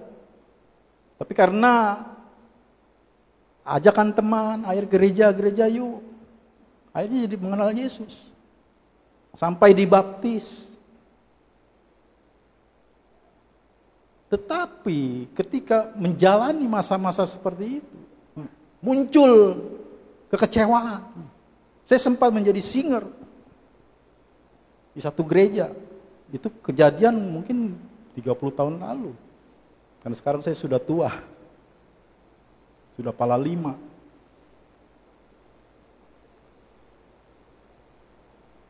Tapi 1.16 1.32
karena 1.32 2.04
ajakan 3.64 4.12
teman, 4.12 4.68
air 4.68 4.84
gereja, 4.84 5.32
gereja 5.32 5.72
yuk. 5.72 6.04
Akhirnya 6.92 7.28
jadi 7.28 7.36
mengenal 7.40 7.72
Yesus. 7.72 8.28
Sampai 9.36 9.72
dibaptis. 9.76 10.68
Tetapi 14.32 15.32
ketika 15.36 15.92
menjalani 15.96 16.68
masa-masa 16.68 17.24
seperti 17.24 17.80
itu, 17.84 17.98
muncul 18.80 19.64
kekecewaan. 20.32 21.35
Saya 21.86 22.02
sempat 22.02 22.34
menjadi 22.34 22.58
singer 22.58 23.06
di 24.98 25.02
satu 25.02 25.22
gereja. 25.22 25.70
Itu 26.34 26.50
kejadian 26.50 27.14
mungkin 27.14 27.78
30 28.18 28.58
tahun 28.58 28.82
lalu. 28.82 29.14
Karena 30.02 30.16
sekarang 30.18 30.42
saya 30.42 30.58
sudah 30.58 30.82
tua. 30.82 31.14
Sudah 32.98 33.14
pala 33.14 33.38
lima. 33.38 33.78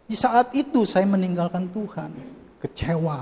Di 0.05 0.13
saat 0.13 0.51
itu 0.51 0.83
saya 0.83 1.07
meninggalkan 1.07 1.71
Tuhan. 1.71 2.11
Kecewa. 2.59 3.21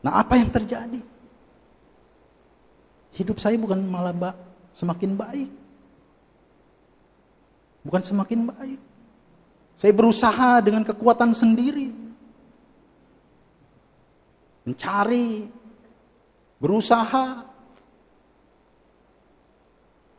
Nah 0.00 0.12
apa 0.16 0.36
yang 0.36 0.52
terjadi? 0.52 1.00
Hidup 3.16 3.36
saya 3.42 3.56
bukan 3.56 3.80
malah 3.84 4.36
semakin 4.72 5.12
baik. 5.18 5.59
Bukan 7.80 8.02
semakin 8.04 8.48
baik. 8.52 8.80
Saya 9.80 9.92
berusaha 9.96 10.60
dengan 10.60 10.84
kekuatan 10.84 11.32
sendiri. 11.32 11.88
Mencari 14.68 15.48
berusaha, 16.60 17.48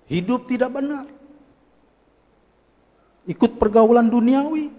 hidup 0.10 0.50
tidak 0.50 0.74
benar, 0.74 1.06
ikut 3.30 3.62
pergaulan 3.62 4.10
duniawi, 4.10 4.74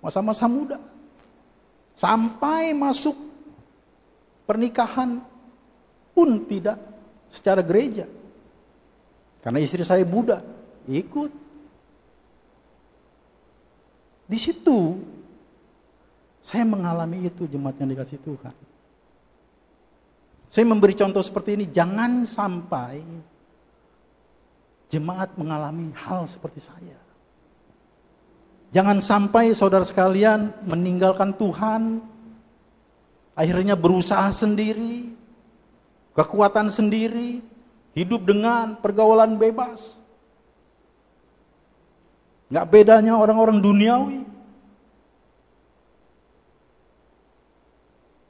masa-masa 0.00 0.48
muda, 0.48 0.80
sampai 1.92 2.72
masuk 2.72 3.12
pernikahan 4.48 5.20
pun 6.16 6.40
tidak 6.48 6.80
secara 7.28 7.60
gereja. 7.60 8.08
Karena 9.44 9.60
istri 9.60 9.84
saya 9.84 10.08
Buddha, 10.08 10.40
ikut. 10.88 11.43
Di 14.24 14.38
situ 14.40 15.00
saya 16.44 16.64
mengalami 16.68 17.28
itu 17.28 17.48
jemaat 17.48 17.80
yang 17.80 17.88
dikasih 17.92 18.20
Tuhan. 18.20 18.56
Saya 20.52 20.64
memberi 20.68 20.94
contoh 20.94 21.24
seperti 21.24 21.56
ini, 21.58 21.66
jangan 21.72 22.22
sampai 22.28 23.00
jemaat 24.92 25.34
mengalami 25.34 25.90
hal 25.98 26.28
seperti 26.28 26.62
saya. 26.62 27.00
Jangan 28.70 29.00
sampai 29.02 29.50
saudara 29.56 29.82
sekalian 29.82 30.54
meninggalkan 30.62 31.34
Tuhan, 31.34 32.04
akhirnya 33.34 33.74
berusaha 33.74 34.30
sendiri, 34.30 35.10
kekuatan 36.14 36.70
sendiri, 36.70 37.42
hidup 37.96 38.22
dengan 38.22 38.78
pergaulan 38.78 39.34
bebas. 39.38 40.03
Gak 42.54 42.70
bedanya 42.70 43.18
orang-orang 43.18 43.58
duniawi. 43.58 44.34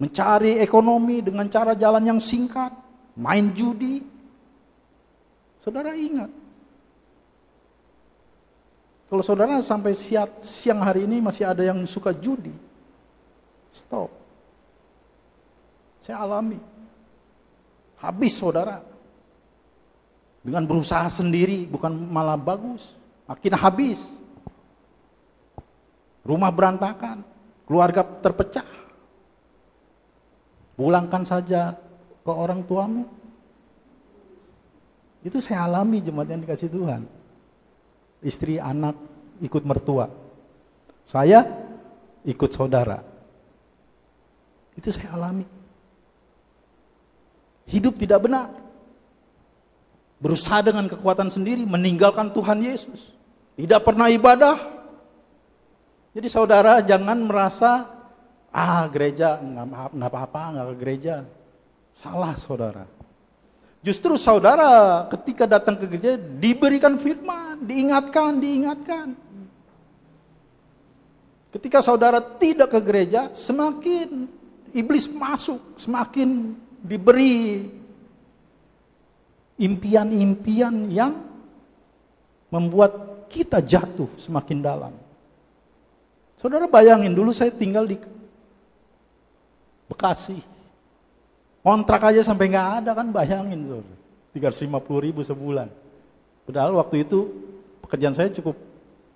mencari 0.04 0.60
ekonomi 0.60 1.22
dengan 1.22 1.46
cara 1.48 1.72
jalan 1.72 2.04
yang 2.04 2.20
singkat, 2.20 2.68
main 3.16 3.54
judi. 3.54 4.02
Saudara 5.64 5.96
ingat, 5.96 6.28
kalau 9.08 9.24
saudara 9.24 9.64
sampai 9.64 9.96
siang 10.44 10.84
hari 10.84 11.08
ini 11.08 11.24
masih 11.24 11.48
ada 11.48 11.64
yang 11.64 11.80
suka 11.88 12.12
judi, 12.12 12.52
stop. 13.72 14.12
Saya 16.04 16.20
alami. 16.20 16.60
Habis 17.96 18.36
saudara. 18.36 18.84
Dengan 20.44 20.68
berusaha 20.68 21.08
sendiri, 21.08 21.64
bukan 21.64 21.88
malah 22.12 22.36
bagus. 22.36 22.92
Makin 23.24 23.54
habis. 23.56 24.04
Rumah 26.24 26.48
berantakan, 26.48 27.20
keluarga 27.68 28.00
terpecah. 28.00 28.64
Pulangkan 30.74 31.22
saja 31.22 31.76
ke 32.24 32.32
orang 32.32 32.64
tuamu. 32.64 33.04
Itu 35.24 35.40
saya 35.40 35.68
alami 35.68 36.00
jemaat 36.00 36.28
yang 36.32 36.42
dikasih 36.44 36.68
Tuhan. 36.72 37.04
Istri, 38.24 38.56
anak, 38.60 38.96
ikut 39.44 39.62
mertua. 39.68 40.08
Saya 41.04 41.44
ikut 42.24 42.50
saudara. 42.52 43.04
Itu 44.74 44.88
saya 44.88 45.12
alami. 45.12 45.44
Hidup 47.68 48.00
tidak 48.00 48.24
benar. 48.24 48.63
Berusaha 50.24 50.64
dengan 50.64 50.88
kekuatan 50.88 51.28
sendiri 51.28 51.68
meninggalkan 51.68 52.32
Tuhan 52.32 52.64
Yesus. 52.64 53.12
Tidak 53.60 53.84
pernah 53.84 54.08
ibadah. 54.08 54.56
Jadi 56.16 56.28
saudara 56.32 56.80
jangan 56.80 57.28
merasa 57.28 57.94
Ah 58.54 58.86
gereja 58.86 59.42
nggak 59.42 59.98
apa-apa 59.98 60.42
nggak 60.54 60.66
ke 60.70 60.76
gereja. 60.78 61.26
Salah 61.90 62.38
saudara. 62.38 62.86
Justru 63.82 64.14
saudara 64.14 65.04
ketika 65.10 65.44
datang 65.50 65.74
ke 65.74 65.90
gereja 65.90 66.14
diberikan 66.14 66.94
firman, 66.94 67.66
diingatkan, 67.66 68.38
diingatkan. 68.38 69.06
Ketika 71.50 71.82
saudara 71.82 72.22
tidak 72.22 72.70
ke 72.70 72.78
gereja, 72.78 73.34
semakin 73.34 74.30
iblis 74.70 75.10
masuk, 75.10 75.58
semakin 75.74 76.54
diberi 76.78 77.66
impian-impian 79.58 80.90
yang 80.90 81.12
membuat 82.50 83.26
kita 83.30 83.58
jatuh 83.62 84.10
semakin 84.14 84.58
dalam. 84.62 84.94
Saudara 86.38 86.68
bayangin 86.68 87.14
dulu 87.14 87.30
saya 87.30 87.50
tinggal 87.54 87.86
di 87.86 87.96
Bekasi. 89.84 90.40
Kontrak 91.64 92.12
aja 92.12 92.20
sampai 92.20 92.52
nggak 92.52 92.68
ada 92.84 92.90
kan 92.92 93.08
bayangin 93.08 93.64
saudara. 93.64 93.96
350 94.34 95.06
ribu 95.06 95.20
sebulan. 95.22 95.68
Padahal 96.44 96.76
waktu 96.76 97.06
itu 97.06 97.30
pekerjaan 97.80 98.12
saya 98.12 98.28
cukup 98.34 98.58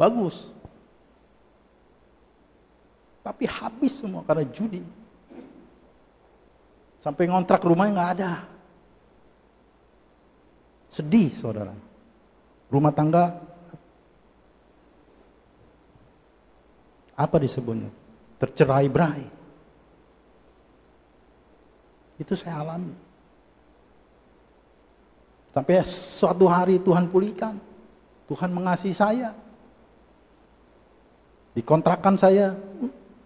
bagus. 0.01 0.49
Tapi 3.21 3.45
habis 3.45 4.01
semua 4.01 4.25
karena 4.25 4.47
judi. 4.49 4.81
Sampai 7.03 7.29
ngontrak 7.29 7.61
rumahnya 7.61 7.93
nggak 7.93 8.13
ada. 8.17 8.33
Sedih 10.89 11.29
saudara. 11.37 11.73
Rumah 12.69 12.93
tangga 12.93 13.25
apa 17.19 17.37
disebutnya? 17.43 17.91
Tercerai 18.39 18.87
berai. 18.87 19.25
Itu 22.19 22.35
saya 22.35 22.63
alami. 22.63 22.95
Sampai 25.55 25.83
suatu 25.83 26.47
hari 26.47 26.79
Tuhan 26.79 27.11
pulihkan. 27.11 27.59
Tuhan 28.31 28.51
mengasihi 28.53 28.95
saya. 28.95 29.35
Dikontrakan 31.57 32.15
saya 32.15 32.55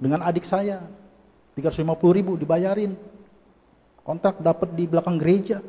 dengan 0.01 0.25
adik 0.25 0.47
saya. 0.47 0.81
350 1.59 2.17
ribu 2.17 2.33
dibayarin. 2.41 2.97
Kontrak 4.01 4.41
dapat 4.41 4.73
di 4.73 4.89
belakang 4.89 5.21
gereja. 5.21 5.61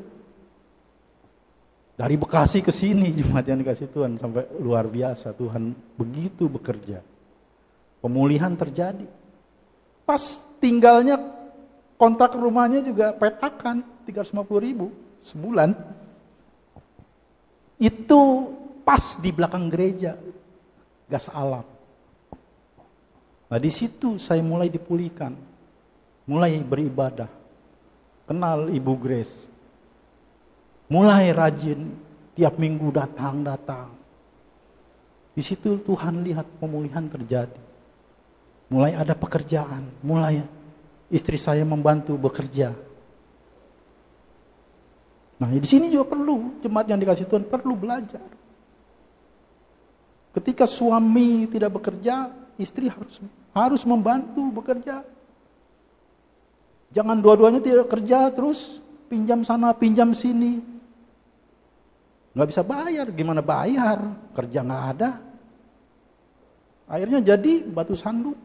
Dari 1.94 2.18
Bekasi 2.18 2.66
ke 2.66 2.74
sini 2.74 3.14
jemaat 3.18 3.46
yang 3.46 3.62
dikasih 3.62 3.90
Tuhan 3.94 4.18
sampai 4.18 4.50
luar 4.58 4.90
biasa 4.90 5.38
Tuhan 5.38 5.74
begitu 5.98 6.50
bekerja. 6.50 7.06
Pemulihan 8.02 8.52
terjadi. 8.58 9.08
Pas 10.04 10.44
tinggalnya 10.60 11.16
kontrak 11.96 12.36
rumahnya 12.36 12.84
juga 12.84 13.16
petakan 13.16 13.86
350 14.04 14.44
ribu 14.60 14.92
sebulan. 15.24 15.72
Itu 17.80 18.52
pas 18.84 19.16
di 19.24 19.32
belakang 19.32 19.72
gereja 19.72 20.20
gas 21.08 21.32
alam. 21.32 21.64
Nah 23.48 23.60
di 23.62 23.70
situ 23.70 24.18
saya 24.18 24.42
mulai 24.42 24.68
dipulihkan, 24.68 25.38
mulai 26.26 26.58
beribadah, 26.60 27.30
kenal 28.26 28.68
Ibu 28.68 28.94
Grace, 28.98 29.53
Mulai 30.92 31.32
rajin 31.32 31.96
tiap 32.34 32.58
minggu 32.60 32.90
datang-datang. 32.92 33.94
Di 35.34 35.42
situ 35.42 35.82
Tuhan 35.82 36.22
lihat 36.22 36.46
pemulihan 36.62 37.06
terjadi. 37.10 37.62
Mulai 38.70 38.98
ada 38.98 39.14
pekerjaan, 39.14 39.86
mulai 40.02 40.42
istri 41.10 41.38
saya 41.38 41.62
membantu 41.62 42.18
bekerja. 42.18 42.74
Nah, 45.38 45.50
di 45.50 45.68
sini 45.68 45.90
juga 45.94 46.14
perlu 46.14 46.58
jemaat 46.62 46.88
yang 46.90 47.02
dikasih 47.02 47.26
Tuhan 47.30 47.46
perlu 47.46 47.74
belajar. 47.78 48.24
Ketika 50.34 50.66
suami 50.66 51.46
tidak 51.50 51.78
bekerja, 51.78 52.34
istri 52.58 52.90
harus 52.90 53.22
harus 53.54 53.82
membantu 53.86 54.42
bekerja. 54.50 55.06
Jangan 56.94 57.18
dua-duanya 57.22 57.62
tidak 57.62 57.90
kerja 57.90 58.30
terus 58.34 58.82
pinjam 59.10 59.46
sana, 59.46 59.74
pinjam 59.74 60.14
sini 60.14 60.73
nggak 62.34 62.50
bisa 62.50 62.62
bayar, 62.66 63.08
gimana 63.14 63.42
bayar? 63.46 64.02
Kerja 64.34 64.60
nggak 64.66 64.84
ada. 64.98 65.12
Akhirnya 66.90 67.20
jadi 67.24 67.64
batu 67.64 67.94
sanduk. 67.94 68.38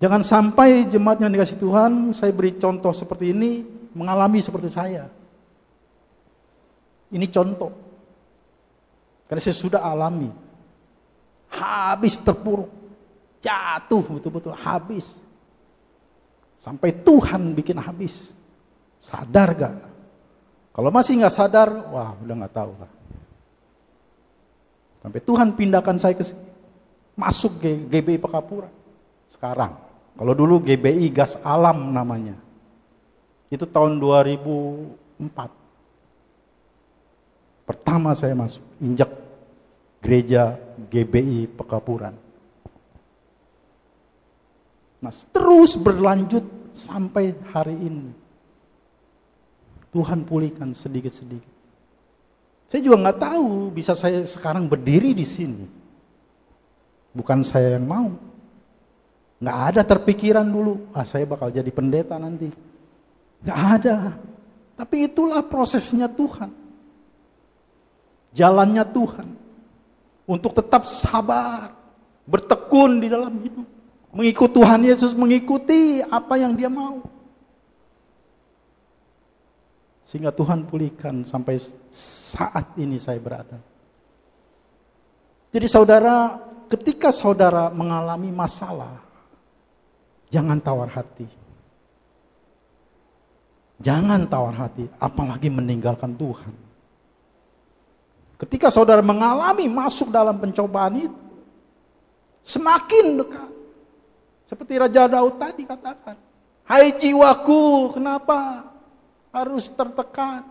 Jangan 0.00 0.24
sampai 0.24 0.88
jemaat 0.88 1.20
yang 1.20 1.28
dikasih 1.28 1.60
Tuhan, 1.60 2.16
saya 2.16 2.32
beri 2.32 2.56
contoh 2.56 2.88
seperti 2.96 3.36
ini, 3.36 3.60
mengalami 3.92 4.40
seperti 4.40 4.72
saya. 4.72 5.04
Ini 7.12 7.26
contoh. 7.28 7.72
Karena 9.28 9.40
saya 9.44 9.56
sudah 9.56 9.80
alami. 9.84 10.32
Habis 11.52 12.16
terpuruk. 12.22 12.70
Jatuh 13.44 14.04
betul-betul 14.16 14.56
habis. 14.56 15.16
Sampai 16.60 16.96
Tuhan 16.96 17.52
bikin 17.52 17.76
habis. 17.76 18.32
Sadar 19.00 19.48
gak? 19.56 19.89
Kalau 20.80 20.88
masih 20.96 21.20
nggak 21.20 21.36
sadar, 21.36 21.68
wah 21.92 22.16
udah 22.24 22.34
nggak 22.40 22.56
tahu 22.56 22.72
lah. 22.80 22.88
Sampai 25.04 25.20
Tuhan 25.20 25.52
pindahkan 25.52 26.00
saya 26.00 26.16
ke 26.16 26.24
masuk 27.12 27.60
ke 27.60 27.84
GBI 27.84 28.16
Pekapura. 28.16 28.72
Sekarang, 29.28 29.76
kalau 30.16 30.32
dulu 30.32 30.56
GBI 30.64 31.12
Gas 31.12 31.36
Alam 31.44 31.92
namanya. 31.92 32.32
Itu 33.52 33.68
tahun 33.68 34.00
2004. 34.00 35.52
Pertama 37.68 38.16
saya 38.16 38.32
masuk, 38.32 38.64
injak 38.80 39.12
gereja 40.00 40.56
GBI 40.88 41.60
Pekapuran. 41.60 42.16
Nah, 45.04 45.12
terus 45.28 45.76
berlanjut 45.76 46.48
sampai 46.72 47.36
hari 47.52 47.76
ini. 47.76 48.19
Tuhan 49.90 50.22
pulihkan 50.22 50.70
sedikit-sedikit. 50.70 51.58
Saya 52.70 52.80
juga 52.86 53.02
nggak 53.02 53.18
tahu 53.18 53.74
bisa 53.74 53.98
saya 53.98 54.22
sekarang 54.22 54.70
berdiri 54.70 55.10
di 55.10 55.26
sini. 55.26 55.66
Bukan 57.10 57.42
saya 57.42 57.74
yang 57.74 57.86
mau. 57.90 58.14
Nggak 59.42 59.58
ada 59.74 59.82
terpikiran 59.82 60.46
dulu, 60.46 60.86
ah 60.94 61.02
saya 61.02 61.26
bakal 61.26 61.50
jadi 61.50 61.66
pendeta 61.74 62.14
nanti. 62.14 62.46
Nggak 63.42 63.60
ada. 63.80 63.96
Tapi 64.78 65.10
itulah 65.10 65.42
prosesnya 65.42 66.06
Tuhan. 66.06 66.54
Jalannya 68.30 68.86
Tuhan. 68.86 69.28
Untuk 70.30 70.54
tetap 70.54 70.86
sabar. 70.86 71.74
Bertekun 72.30 73.02
di 73.02 73.10
dalam 73.10 73.34
hidup. 73.42 73.66
Mengikut 74.14 74.50
Tuhan 74.54 74.86
Yesus, 74.86 75.10
mengikuti 75.18 76.02
apa 76.06 76.38
yang 76.38 76.54
dia 76.54 76.70
mau. 76.70 77.02
Sehingga 80.10 80.34
Tuhan 80.34 80.66
pulihkan 80.66 81.22
sampai 81.22 81.54
saat 81.94 82.74
ini 82.82 82.98
saya 82.98 83.22
berada. 83.22 83.62
Jadi 85.54 85.70
saudara, 85.70 86.34
ketika 86.66 87.14
saudara 87.14 87.70
mengalami 87.70 88.34
masalah, 88.34 88.98
jangan 90.26 90.58
tawar 90.58 90.90
hati. 90.90 91.30
Jangan 93.78 94.26
tawar 94.26 94.58
hati, 94.58 94.90
apalagi 94.98 95.46
meninggalkan 95.46 96.18
Tuhan. 96.18 96.58
Ketika 98.34 98.66
saudara 98.66 99.06
mengalami 99.06 99.70
masuk 99.70 100.10
dalam 100.10 100.42
pencobaan 100.42 101.06
itu, 101.06 101.22
semakin 102.42 103.14
dekat. 103.14 103.50
Seperti 104.50 104.74
Raja 104.74 105.06
Daud 105.06 105.38
tadi 105.38 105.62
katakan, 105.62 106.18
Hai 106.66 106.98
jiwaku, 106.98 107.94
kenapa 107.94 108.69
harus 109.30 109.70
tertekan. 109.70 110.46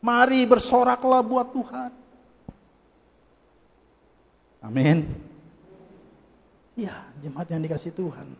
Mari 0.00 0.48
bersoraklah 0.48 1.20
buat 1.20 1.52
Tuhan. 1.52 1.90
Amin. 4.64 5.04
Ya, 6.76 7.04
jemaat 7.20 7.48
yang 7.52 7.60
dikasih 7.60 7.92
Tuhan. 7.92 8.32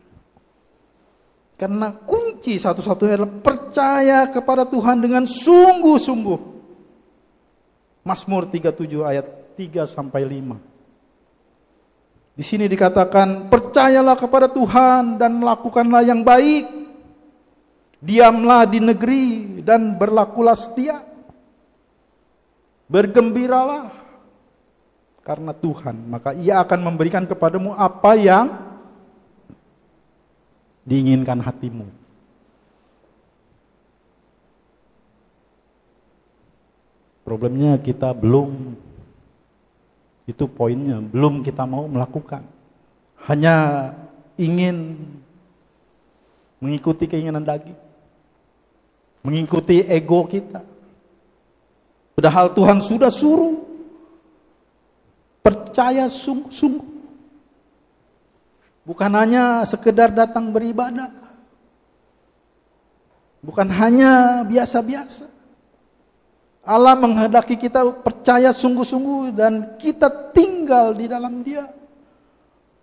Karena 1.60 1.92
kunci 1.92 2.56
satu-satunya 2.56 3.20
adalah 3.20 3.36
percaya 3.44 4.24
kepada 4.32 4.64
Tuhan 4.64 5.04
dengan 5.04 5.28
sungguh-sungguh. 5.28 6.40
Mazmur 8.00 8.48
37 8.48 9.04
ayat 9.04 9.28
3 9.60 9.84
sampai 9.84 10.24
5. 10.24 10.56
Di 12.32 12.40
sini 12.40 12.64
dikatakan, 12.64 13.52
percayalah 13.52 14.16
kepada 14.16 14.48
Tuhan 14.48 15.20
dan 15.20 15.36
lakukanlah 15.44 16.00
yang 16.00 16.24
baik 16.24 16.79
Diamlah 18.00 18.64
di 18.64 18.80
negeri 18.80 19.24
dan 19.60 19.96
berlakulah 20.00 20.56
setia. 20.56 21.04
Bergembiralah 22.90 23.92
karena 25.22 25.54
Tuhan, 25.54 26.10
maka 26.10 26.34
Ia 26.34 26.64
akan 26.64 26.80
memberikan 26.90 27.28
kepadamu 27.28 27.76
apa 27.76 28.18
yang 28.18 28.50
diinginkan 30.82 31.38
hatimu. 31.38 31.86
Problemnya 37.22 37.78
kita 37.78 38.10
belum 38.10 38.74
itu 40.26 40.44
poinnya, 40.50 40.98
belum 40.98 41.46
kita 41.46 41.62
mau 41.62 41.86
melakukan. 41.86 42.42
Hanya 43.30 43.94
ingin 44.34 44.98
mengikuti 46.58 47.06
keinginan 47.06 47.46
daging. 47.46 47.89
Mengikuti 49.20 49.84
ego 49.84 50.24
kita. 50.24 50.64
Padahal 52.16 52.52
Tuhan 52.52 52.80
sudah 52.84 53.08
suruh 53.12 53.64
percaya 55.40 56.08
sungguh-sungguh. 56.08 56.88
Bukan 58.84 59.10
hanya 59.12 59.64
sekedar 59.64 60.12
datang 60.12 60.52
beribadah. 60.52 61.12
Bukan 63.40 63.68
hanya 63.72 64.44
biasa-biasa. 64.44 65.24
Allah 66.60 66.92
menghendaki 66.92 67.56
kita 67.56 67.88
percaya 68.04 68.52
sungguh-sungguh 68.52 69.32
dan 69.32 69.80
kita 69.80 70.12
tinggal 70.36 70.92
di 70.92 71.08
dalam 71.08 71.40
Dia. 71.40 71.64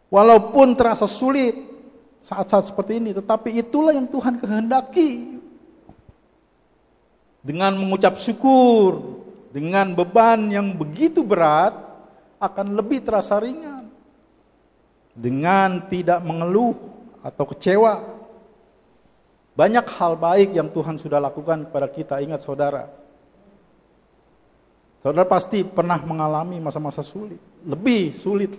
Walaupun 0.09 0.73
terasa 0.73 1.05
sulit 1.05 1.53
saat-saat 2.25 2.73
seperti 2.73 2.97
ini, 2.97 3.13
tetapi 3.13 3.53
itulah 3.61 3.93
yang 3.93 4.09
Tuhan 4.09 4.41
kehendaki. 4.41 5.36
Dengan 7.47 7.79
mengucap 7.79 8.19
syukur, 8.19 9.23
dengan 9.55 9.95
beban 9.95 10.51
yang 10.51 10.75
begitu 10.75 11.23
berat, 11.23 11.71
akan 12.43 12.75
lebih 12.75 12.99
terasa 13.07 13.39
ringan. 13.39 13.87
Dengan 15.15 15.87
tidak 15.87 16.19
mengeluh 16.27 16.75
atau 17.23 17.47
kecewa. 17.47 18.03
Banyak 19.55 19.87
hal 19.95 20.19
baik 20.19 20.59
yang 20.59 20.67
Tuhan 20.67 20.99
sudah 20.99 21.23
lakukan 21.23 21.71
kepada 21.71 21.87
kita, 21.87 22.19
ingat 22.19 22.43
saudara 22.43 22.91
Saudara 25.07 25.23
pasti 25.23 25.63
pernah 25.63 25.95
mengalami 26.03 26.59
masa-masa 26.59 26.99
sulit, 26.99 27.39
lebih 27.63 28.17
sulit. 28.19 28.51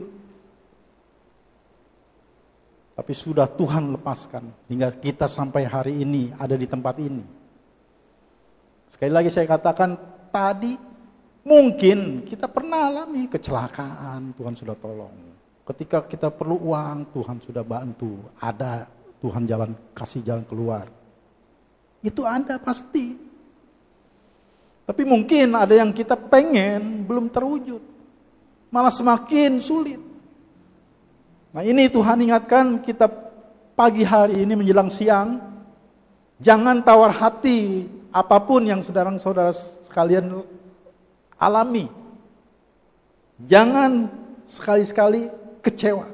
Tapi 2.97 3.13
sudah 3.13 3.45
Tuhan 3.45 3.95
lepaskan 4.01 4.49
hingga 4.65 4.91
kita 4.97 5.29
sampai 5.29 5.69
hari 5.69 6.03
ini 6.03 6.33
ada 6.41 6.57
di 6.57 6.65
tempat 6.65 6.97
ini. 7.05 7.21
Sekali 8.99 9.15
lagi 9.15 9.31
saya 9.31 9.47
katakan 9.47 9.95
tadi 10.35 10.75
mungkin 11.47 12.27
kita 12.27 12.51
pernah 12.51 12.91
alami 12.91 13.31
kecelakaan, 13.31 14.35
Tuhan 14.35 14.59
sudah 14.59 14.75
tolong. 14.75 15.15
Ketika 15.63 16.03
kita 16.03 16.35
perlu 16.35 16.59
uang, 16.67 17.15
Tuhan 17.15 17.39
sudah 17.39 17.63
bantu. 17.63 18.19
Ada 18.43 18.91
Tuhan 19.23 19.47
jalan 19.47 19.71
kasih 19.95 20.27
jalan 20.27 20.43
keluar. 20.51 20.91
Itu 22.03 22.27
ada 22.27 22.59
pasti. 22.59 23.15
Tapi 24.83 25.03
mungkin 25.07 25.55
ada 25.55 25.79
yang 25.79 25.95
kita 25.95 26.19
pengen 26.19 27.07
belum 27.07 27.31
terwujud. 27.31 27.79
Malah 28.75 28.91
semakin 28.91 29.63
sulit. 29.63 30.03
Nah 31.55 31.63
ini 31.63 31.87
Tuhan 31.87 32.19
ingatkan 32.19 32.83
kita 32.83 33.07
pagi 33.79 34.03
hari 34.03 34.43
ini 34.43 34.59
menjelang 34.59 34.91
siang. 34.91 35.39
Jangan 36.43 36.83
tawar 36.83 37.15
hati 37.15 37.87
apa 38.09 38.37
pun 38.41 38.65
yang 38.65 38.81
sedang 38.81 39.21
saudara 39.21 39.53
sekalian 39.85 40.45
alami. 41.37 41.89
Jangan 43.45 44.11
sekali-sekali 44.49 45.31
kecewa. 45.63 46.09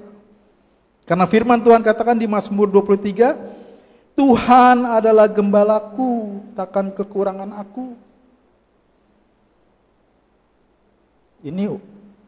Karena 1.04 1.24
firman 1.28 1.60
Tuhan 1.60 1.84
katakan 1.84 2.16
di 2.16 2.28
Mazmur 2.28 2.68
23, 2.68 3.36
Tuhan 4.16 4.88
adalah 4.88 5.28
gembalaku, 5.28 6.40
takkan 6.56 6.92
kekurangan 6.92 7.50
aku. 7.60 7.96
Ini 11.44 11.76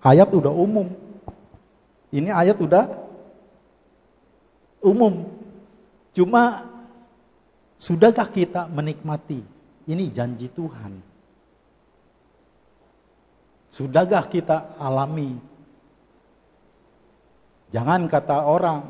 ayat 0.04 0.28
udah 0.28 0.52
umum. 0.52 0.92
Ini 2.12 2.28
ayat 2.32 2.60
udah 2.60 2.84
umum. 4.84 5.24
Cuma 6.12 6.68
sudahkah 7.80 8.28
kita 8.28 8.68
menikmati? 8.68 9.55
Ini 9.86 10.10
janji 10.10 10.50
Tuhan. 10.50 10.92
Sudahkah 13.70 14.26
kita 14.26 14.74
alami? 14.82 15.38
Jangan 17.70 18.10
kata 18.10 18.36
orang. 18.46 18.82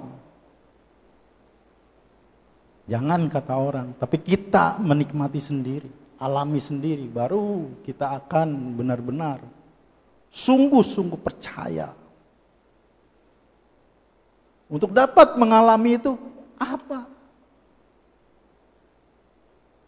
Jangan 2.86 3.26
kata 3.26 3.54
orang, 3.58 3.98
tapi 3.98 4.22
kita 4.22 4.78
menikmati 4.78 5.42
sendiri, 5.42 5.90
alami 6.22 6.62
sendiri, 6.62 7.10
baru 7.10 7.66
kita 7.82 8.14
akan 8.22 8.78
benar-benar 8.78 9.42
sungguh-sungguh 10.30 11.18
percaya. 11.18 11.90
Untuk 14.70 14.94
dapat 14.94 15.34
mengalami 15.34 15.98
itu 15.98 16.14
apa? 16.62 17.10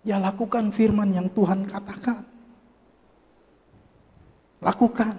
Ya 0.06 0.16
lakukan 0.22 0.70
firman 0.70 1.11
yang 1.11 1.26
Tuhan 1.30 1.66
katakan. 1.66 2.22
Lakukan. 4.62 5.14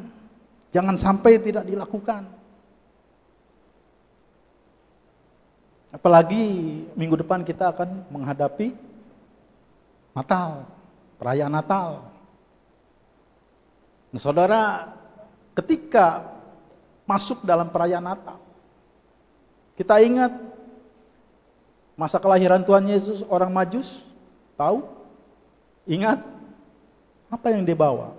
Jangan 0.70 0.96
sampai 0.96 1.39
tidak 1.42 1.65
dilakukan. 1.65 2.28
Apalagi 5.89 6.44
minggu 6.94 7.18
depan 7.18 7.42
kita 7.42 7.74
akan 7.74 8.06
menghadapi 8.13 8.78
Natal, 10.13 10.70
perayaan 11.18 11.54
Natal. 11.54 11.89
Nah, 14.10 14.22
saudara, 14.22 14.94
ketika 15.58 16.38
masuk 17.10 17.42
dalam 17.42 17.74
perayaan 17.74 18.06
Natal. 18.06 18.38
Kita 19.74 19.98
ingat 19.98 20.30
masa 21.98 22.22
kelahiran 22.22 22.62
Tuhan 22.62 22.86
Yesus 22.86 23.26
orang 23.26 23.50
Majus, 23.50 24.06
tahu? 24.60 24.84
Ingat 25.88 26.19
apa 27.32 27.48
yang 27.56 27.63
dia 27.63 27.80
bawa? 27.80 28.12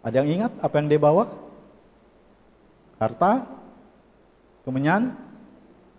Ada 0.00 0.24
yang 0.24 0.40
ingat 0.40 0.52
apa 0.64 0.74
yang 0.80 0.88
dia 0.88 1.02
bawa? 1.02 1.28
Harta, 2.96 3.44
kemenyan, 4.64 5.12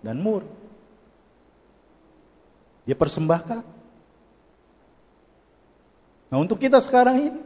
dan 0.01 0.17
mur. 0.17 0.41
Dia 2.89 2.97
persembahkan 2.97 3.77
Nah 6.27 6.37
untuk 6.43 6.59
kita 6.59 6.79
sekarang 6.83 7.31
ini, 7.31 7.41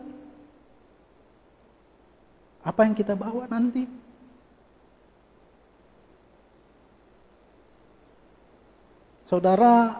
apa 2.65 2.85
yang 2.85 2.97
kita 2.97 3.13
bawa 3.13 3.45
nanti? 3.45 3.85
Saudara, 9.31 9.95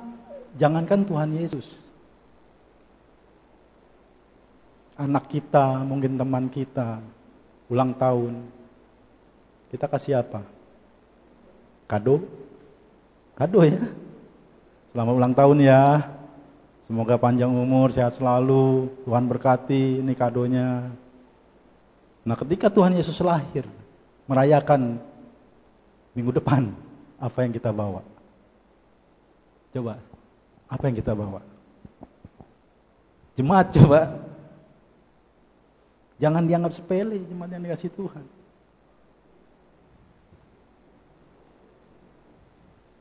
jangankan 0.59 1.07
Tuhan 1.07 1.31
Yesus. 1.39 1.79
Anak 4.99 5.31
kita, 5.31 5.87
mungkin 5.87 6.19
teman 6.19 6.51
kita, 6.51 6.99
ulang 7.71 7.95
tahun. 7.95 8.43
Kita 9.71 9.87
kasih 9.87 10.19
apa? 10.19 10.43
Kado? 11.87 12.27
Kado 13.31 13.63
ya? 13.63 13.79
Selamat 14.91 15.13
ulang 15.15 15.31
tahun 15.31 15.57
ya. 15.63 16.11
Semoga 16.83 17.15
panjang 17.15 17.55
umur, 17.55 17.87
sehat 17.87 18.11
selalu, 18.11 18.91
Tuhan 19.07 19.31
berkati, 19.31 20.03
ini 20.03 20.11
kadonya. 20.11 20.91
Nah 22.27 22.35
ketika 22.35 22.67
Tuhan 22.67 22.99
Yesus 22.99 23.15
lahir, 23.23 23.63
merayakan 24.27 24.99
minggu 26.19 26.35
depan, 26.35 26.75
apa 27.15 27.47
yang 27.47 27.55
kita 27.55 27.71
bawa? 27.71 28.10
Coba, 29.71 30.03
apa 30.67 30.83
yang 30.87 30.95
kita 30.99 31.15
bawa? 31.15 31.39
Jemaat 33.39 33.71
coba. 33.71 34.19
Jangan 36.21 36.43
dianggap 36.45 36.75
sepele 36.75 37.17
jemaat 37.25 37.49
yang 37.55 37.63
dikasih 37.65 37.89
Tuhan. 37.95 38.25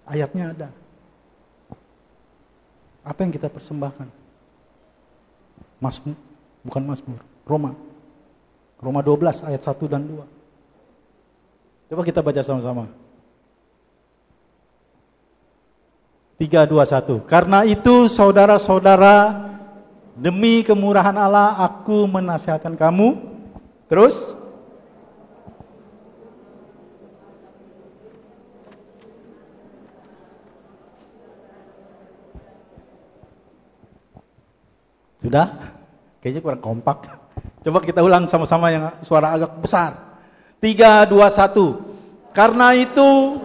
Ayatnya 0.06 0.44
ada. 0.54 0.68
Apa 3.04 3.22
yang 3.26 3.32
kita 3.34 3.50
persembahkan? 3.50 4.08
Mazmur, 5.80 6.16
bukan 6.64 6.82
Mazmur, 6.86 7.20
Roma. 7.44 7.72
Roma 8.80 9.00
12 9.04 9.44
ayat 9.44 9.60
1 9.60 9.92
dan 9.92 10.02
2. 10.08 10.24
Coba 11.92 12.02
kita 12.06 12.20
baca 12.24 12.40
sama-sama. 12.40 12.88
3, 16.40 16.64
2, 16.64 16.72
1. 16.72 17.20
Karena 17.28 17.68
itu 17.68 18.08
saudara-saudara, 18.08 19.44
demi 20.16 20.64
kemurahan 20.64 21.12
Allah 21.12 21.60
aku 21.60 22.08
menasihatkan 22.08 22.80
kamu. 22.80 23.20
Terus, 23.92 24.40
Sudah? 35.20 35.52
Kayaknya 36.24 36.40
kurang 36.40 36.64
kompak. 36.64 36.98
Coba 37.60 37.84
kita 37.84 38.00
ulang 38.00 38.24
sama-sama 38.24 38.72
yang 38.72 38.88
suara 39.04 39.36
agak 39.36 39.52
besar. 39.60 40.16
Tiga, 40.64 41.04
dua, 41.04 41.28
satu. 41.28 41.76
Karena 42.32 42.72
itu, 42.72 43.39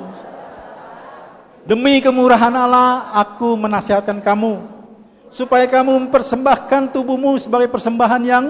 demi 1.66 2.00
kemurahan 2.00 2.54
Allah, 2.54 3.12
aku 3.14 3.58
menasihatkan 3.58 4.22
kamu. 4.22 4.62
Supaya 5.34 5.68
kamu 5.68 6.08
mempersembahkan 6.08 6.96
tubuhmu 6.96 7.36
sebagai 7.42 7.68
persembahan 7.68 8.24
yang 8.24 8.46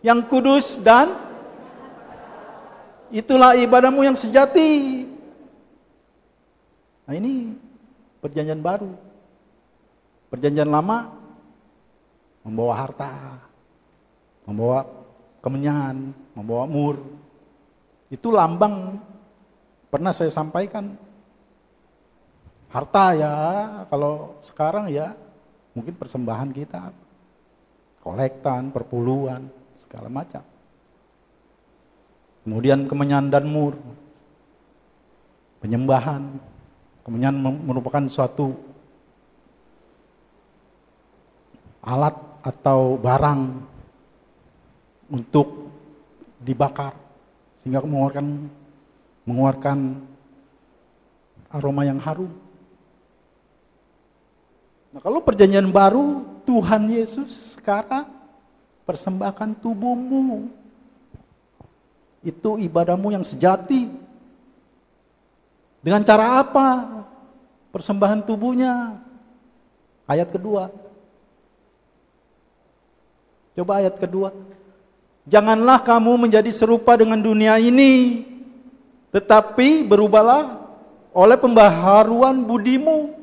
yang 0.00 0.22
kudus 0.24 0.78
dan 0.80 1.12
itulah 3.10 3.58
ibadahmu 3.58 4.06
yang 4.06 4.14
sejati. 4.14 5.02
Nah 7.10 7.14
ini 7.18 7.58
perjanjian 8.22 8.62
baru. 8.62 8.94
Perjanjian 10.30 10.70
lama 10.70 11.10
membawa 12.46 12.86
harta, 12.86 13.42
membawa 14.46 14.86
kemenyan, 15.42 16.14
membawa 16.38 16.70
mur. 16.70 17.02
Itu 18.14 18.30
lambang 18.30 19.02
pernah 19.90 20.14
saya 20.14 20.30
sampaikan. 20.30 20.94
Harta 22.70 23.18
ya, 23.18 23.34
kalau 23.90 24.38
sekarang 24.46 24.86
ya 24.94 25.18
mungkin 25.74 25.94
persembahan 25.98 26.54
kita. 26.54 26.94
Kolektan, 28.00 28.72
perpuluhan, 28.72 29.50
segala 29.82 30.08
macam. 30.08 30.40
Kemudian 32.46 32.88
kemenyan 32.88 33.28
dan 33.28 33.44
mur. 33.44 33.76
Penyembahan. 35.60 36.40
Kemenyan 37.04 37.36
merupakan 37.42 38.06
suatu 38.08 38.54
alat 41.84 42.16
atau 42.40 42.96
barang 42.96 43.40
untuk 45.10 45.68
dibakar 46.40 46.96
sehingga 47.60 47.84
mengeluarkan 47.84 48.26
mengeluarkan 49.28 49.78
aroma 51.52 51.82
yang 51.84 52.00
harum. 52.00 52.30
Nah, 54.90 54.98
kalau 54.98 55.22
perjanjian 55.22 55.70
baru 55.70 56.26
Tuhan 56.42 56.90
Yesus 56.90 57.54
sekarang 57.54 58.10
persembahkan 58.82 59.54
tubuhmu. 59.62 60.50
Itu 62.26 62.58
ibadahmu 62.58 63.14
yang 63.14 63.22
sejati. 63.22 63.86
Dengan 65.80 66.02
cara 66.02 66.42
apa? 66.42 66.66
Persembahan 67.70 68.26
tubuhnya. 68.26 68.98
Ayat 70.10 70.28
kedua. 70.34 70.74
Coba 73.54 73.78
ayat 73.78 73.94
kedua. 73.94 74.34
Janganlah 75.30 75.86
kamu 75.86 76.26
menjadi 76.26 76.50
serupa 76.50 76.98
dengan 76.98 77.20
dunia 77.22 77.60
ini, 77.62 78.26
tetapi 79.14 79.86
berubahlah 79.86 80.66
oleh 81.14 81.36
pembaharuan 81.38 82.40
budimu, 82.42 83.19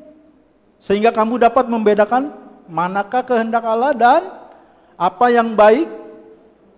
sehingga 0.78 1.10
kamu 1.10 1.42
dapat 1.42 1.66
membedakan 1.66 2.30
manakah 2.70 3.22
kehendak 3.26 3.64
Allah 3.66 3.92
dan 3.94 4.22
apa 4.98 5.26
yang 5.30 5.54
baik, 5.54 5.86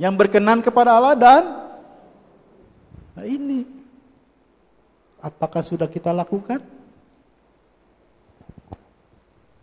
yang 0.00 0.16
berkenan 0.16 0.64
kepada 0.64 0.96
Allah 0.96 1.16
dan 1.16 1.42
nah 3.16 3.26
ini 3.26 3.66
apakah 5.20 5.60
sudah 5.60 5.86
kita 5.86 6.10
lakukan? 6.10 6.60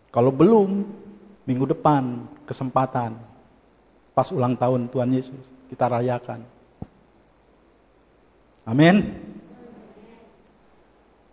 Kalau 0.08 0.32
belum, 0.32 0.88
minggu 1.44 1.66
depan 1.68 2.26
kesempatan 2.48 3.14
pas 4.16 4.34
ulang 4.34 4.58
tahun 4.58 4.90
Tuhan 4.90 5.10
Yesus. 5.14 5.44
Kita 5.68 5.86
rayakan. 5.86 6.42
Amin. 8.66 9.14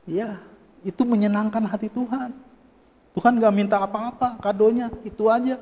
Ya, 0.06 0.38
itu 0.86 1.02
menyenangkan 1.02 1.65
hati 1.65 1.89
Tuhan. 1.89 2.45
Tuhan 3.15 3.39
gak 3.39 3.56
minta 3.56 3.80
apa-apa, 3.80 4.36
kadonya 4.43 4.91
itu 5.08 5.32
aja. 5.32 5.56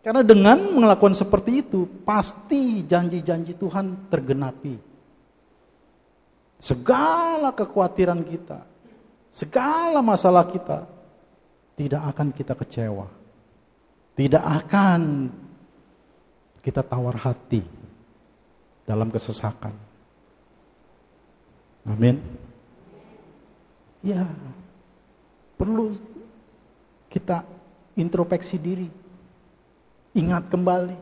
Karena 0.00 0.20
dengan 0.20 0.56
melakukan 0.72 1.16
seperti 1.16 1.64
itu, 1.64 1.84
pasti 2.04 2.84
janji-janji 2.84 3.56
Tuhan 3.56 4.08
tergenapi. 4.12 4.76
Segala 6.60 7.52
kekhawatiran 7.52 8.24
kita, 8.24 8.64
segala 9.28 10.00
masalah 10.00 10.48
kita, 10.48 10.88
tidak 11.76 12.02
akan 12.08 12.28
kita 12.32 12.52
kecewa. 12.56 13.08
Tidak 14.14 14.44
akan 14.44 15.00
kita 16.64 16.80
tawar 16.80 17.20
hati 17.20 17.60
dalam 18.88 19.12
kesesakan. 19.12 19.83
Amin. 21.84 22.20
Ya, 24.04 24.24
perlu 25.56 25.96
kita 27.08 27.44
introspeksi 27.96 28.56
diri. 28.60 28.88
Ingat 30.16 30.48
kembali. 30.48 30.98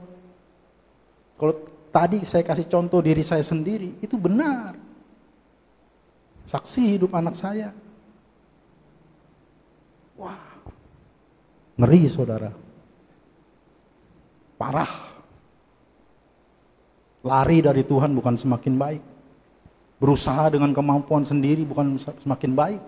Kalau 1.38 1.55
tadi 1.90 2.23
saya 2.23 2.47
kasih 2.47 2.66
contoh 2.71 3.03
diri 3.03 3.23
saya 3.23 3.42
sendiri, 3.42 3.99
itu 4.03 4.14
benar. 4.14 4.79
Saksi 6.47 6.99
hidup 6.99 7.14
anak 7.14 7.35
saya. 7.38 7.71
Wah, 10.18 10.53
Ngeri 11.79 12.07
saudara. 12.07 12.53
Parah. 14.61 14.92
Lari 17.23 17.59
dari 17.62 17.83
Tuhan 17.87 18.12
bukan 18.14 18.35
semakin 18.35 18.75
baik. 18.77 19.03
Berusaha 20.03 20.51
dengan 20.51 20.75
kemampuan 20.75 21.23
sendiri 21.23 21.62
bukan 21.62 21.95
semakin 21.95 22.53
baik. 22.59 22.83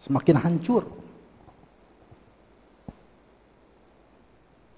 Semakin 0.00 0.40
hancur. 0.40 0.88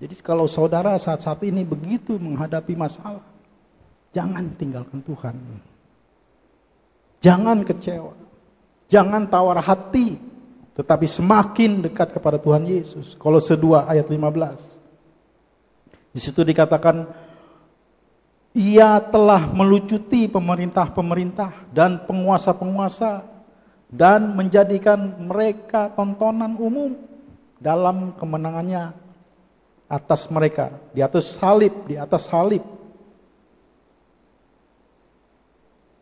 Jadi 0.02 0.14
kalau 0.20 0.50
saudara 0.50 0.98
saat-saat 0.98 1.46
ini 1.46 1.62
begitu 1.62 2.18
menghadapi 2.18 2.74
masalah, 2.74 3.22
jangan 4.10 4.50
tinggalkan 4.58 4.98
Tuhan. 5.06 5.38
Jangan 7.22 7.62
kecewa. 7.62 8.12
Jangan 8.90 9.30
tawar 9.30 9.62
hati 9.62 10.18
tetapi 10.76 11.08
semakin 11.08 11.80
dekat 11.88 12.12
kepada 12.12 12.36
Tuhan 12.36 12.68
Yesus. 12.68 13.16
Kalau 13.16 13.40
sedua 13.40 13.88
ayat 13.88 14.04
15. 14.12 14.76
Di 16.12 16.20
situ 16.20 16.44
dikatakan 16.44 17.08
ia 18.56 18.96
telah 19.12 19.52
melucuti 19.52 20.24
pemerintah-pemerintah 20.32 21.68
dan 21.76 22.00
penguasa-penguasa 22.08 23.20
dan 23.92 24.32
menjadikan 24.32 24.96
mereka 25.20 25.92
tontonan 25.92 26.56
umum 26.56 26.96
dalam 27.60 28.16
kemenangannya 28.16 28.96
atas 29.92 30.32
mereka 30.32 30.72
di 30.96 31.04
atas 31.04 31.36
salib, 31.36 31.84
di 31.84 32.00
atas 32.00 32.32
salib. 32.32 32.64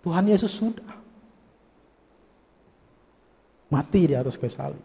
Tuhan 0.06 0.30
Yesus 0.30 0.54
sudah 0.54 0.94
Mati 3.74 4.06
di 4.06 4.14
atas 4.14 4.38
kayu 4.38 4.54
salib. 4.54 4.84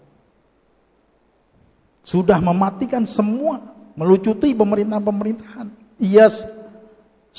Sudah 2.01 2.41
mematikan 2.41 3.05
semua, 3.05 3.61
melucuti 3.93 4.49
pemerintahan-pemerintahan. 4.57 5.69
Ia 6.01 6.25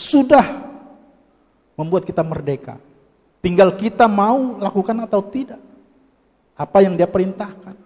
sudah 0.01 0.65
membuat 1.77 2.09
kita 2.09 2.25
merdeka. 2.25 2.81
Tinggal 3.45 3.77
kita 3.77 4.09
mau 4.09 4.57
lakukan 4.57 4.97
atau 5.05 5.21
tidak. 5.29 5.61
Apa 6.57 6.81
yang 6.81 6.97
dia 6.97 7.09
perintahkan. 7.09 7.77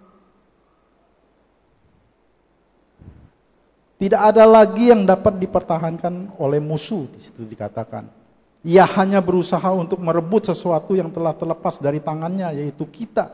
Tidak 3.95 4.19
ada 4.19 4.43
lagi 4.43 4.91
yang 4.91 5.07
dapat 5.07 5.39
dipertahankan 5.39 6.35
oleh 6.35 6.59
musuh, 6.59 7.07
di 7.07 7.19
situ 7.23 7.47
dikatakan. 7.47 8.07
Ia 8.67 8.83
hanya 8.99 9.23
berusaha 9.23 9.71
untuk 9.71 10.03
merebut 10.03 10.51
sesuatu 10.51 10.99
yang 10.99 11.07
telah 11.15 11.31
terlepas 11.31 11.79
dari 11.79 12.03
tangannya, 12.03 12.51
yaitu 12.59 12.83
kita 12.91 13.31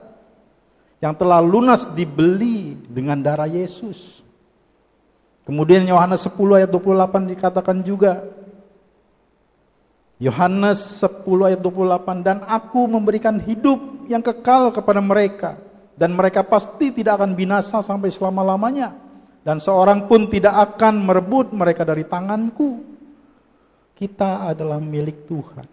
yang 1.01 1.17
telah 1.17 1.41
lunas 1.41 1.89
dibeli 1.97 2.77
dengan 2.85 3.17
darah 3.17 3.49
Yesus. 3.49 4.21
Kemudian 5.41 5.81
Yohanes 5.89 6.21
10 6.29 6.37
ayat 6.61 6.69
28 6.69 7.33
dikatakan 7.33 7.81
juga 7.81 8.21
Yohanes 10.21 11.01
10 11.01 11.25
ayat 11.49 11.59
28 11.65 12.21
dan 12.21 12.45
aku 12.45 12.85
memberikan 12.85 13.41
hidup 13.41 14.05
yang 14.05 14.21
kekal 14.21 14.69
kepada 14.69 15.01
mereka 15.01 15.57
dan 15.97 16.13
mereka 16.13 16.45
pasti 16.45 16.93
tidak 16.93 17.17
akan 17.17 17.33
binasa 17.33 17.81
sampai 17.81 18.13
selama-lamanya 18.13 18.93
dan 19.41 19.57
seorang 19.57 20.05
pun 20.05 20.29
tidak 20.29 20.53
akan 20.53 21.01
merebut 21.01 21.49
mereka 21.49 21.81
dari 21.81 22.05
tanganku. 22.05 22.85
Kita 23.97 24.49
adalah 24.49 24.77
milik 24.81 25.25
Tuhan. 25.25 25.65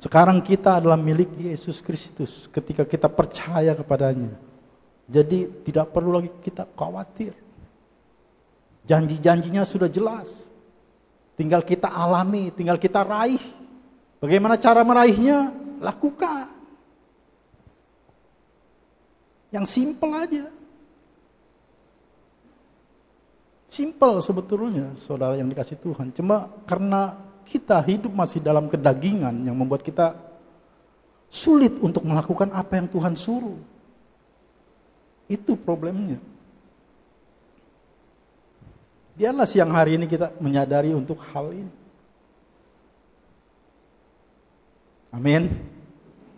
Sekarang 0.00 0.40
kita 0.40 0.80
adalah 0.80 0.96
milik 0.96 1.36
Yesus 1.36 1.84
Kristus 1.84 2.48
ketika 2.48 2.88
kita 2.88 3.08
percaya 3.08 3.76
kepadanya. 3.76 4.32
Jadi 5.04 5.64
tidak 5.64 5.92
perlu 5.92 6.16
lagi 6.16 6.32
kita 6.40 6.64
khawatir. 6.72 7.36
Janji-janjinya 8.88 9.60
sudah 9.64 9.92
jelas. 9.92 10.49
Tinggal 11.40 11.64
kita 11.64 11.88
alami, 11.88 12.52
tinggal 12.52 12.76
kita 12.76 13.00
raih. 13.00 13.40
Bagaimana 14.20 14.60
cara 14.60 14.84
meraihnya? 14.84 15.48
Lakukan. 15.80 16.52
Yang 19.48 19.66
simple 19.72 20.12
aja. 20.20 20.44
Simple 23.72 24.20
sebetulnya 24.20 24.92
saudara 25.00 25.40
yang 25.40 25.48
dikasih 25.48 25.80
Tuhan. 25.80 26.12
Cuma 26.12 26.52
karena 26.68 27.16
kita 27.48 27.80
hidup 27.88 28.12
masih 28.12 28.44
dalam 28.44 28.68
kedagingan 28.68 29.32
yang 29.40 29.56
membuat 29.56 29.80
kita 29.80 30.12
sulit 31.32 31.72
untuk 31.80 32.04
melakukan 32.04 32.52
apa 32.52 32.76
yang 32.76 32.86
Tuhan 32.92 33.16
suruh. 33.16 33.56
Itu 35.24 35.56
problemnya. 35.56 36.20
Biarlah 39.18 39.46
siang 39.48 39.72
hari 39.74 39.98
ini 39.98 40.06
kita 40.06 40.34
menyadari 40.38 40.94
untuk 40.94 41.18
hal 41.32 41.50
ini. 41.54 41.72
Amin. 45.10 45.50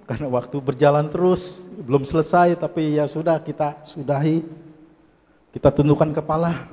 Karena 0.08 0.28
waktu 0.28 0.56
berjalan 0.58 1.06
terus, 1.12 1.62
belum 1.84 2.02
selesai 2.04 2.58
tapi 2.58 2.96
ya 2.96 3.04
sudah 3.04 3.38
kita 3.40 3.84
sudahi. 3.84 4.44
Kita 5.52 5.68
tundukkan 5.68 6.16
kepala. 6.16 6.72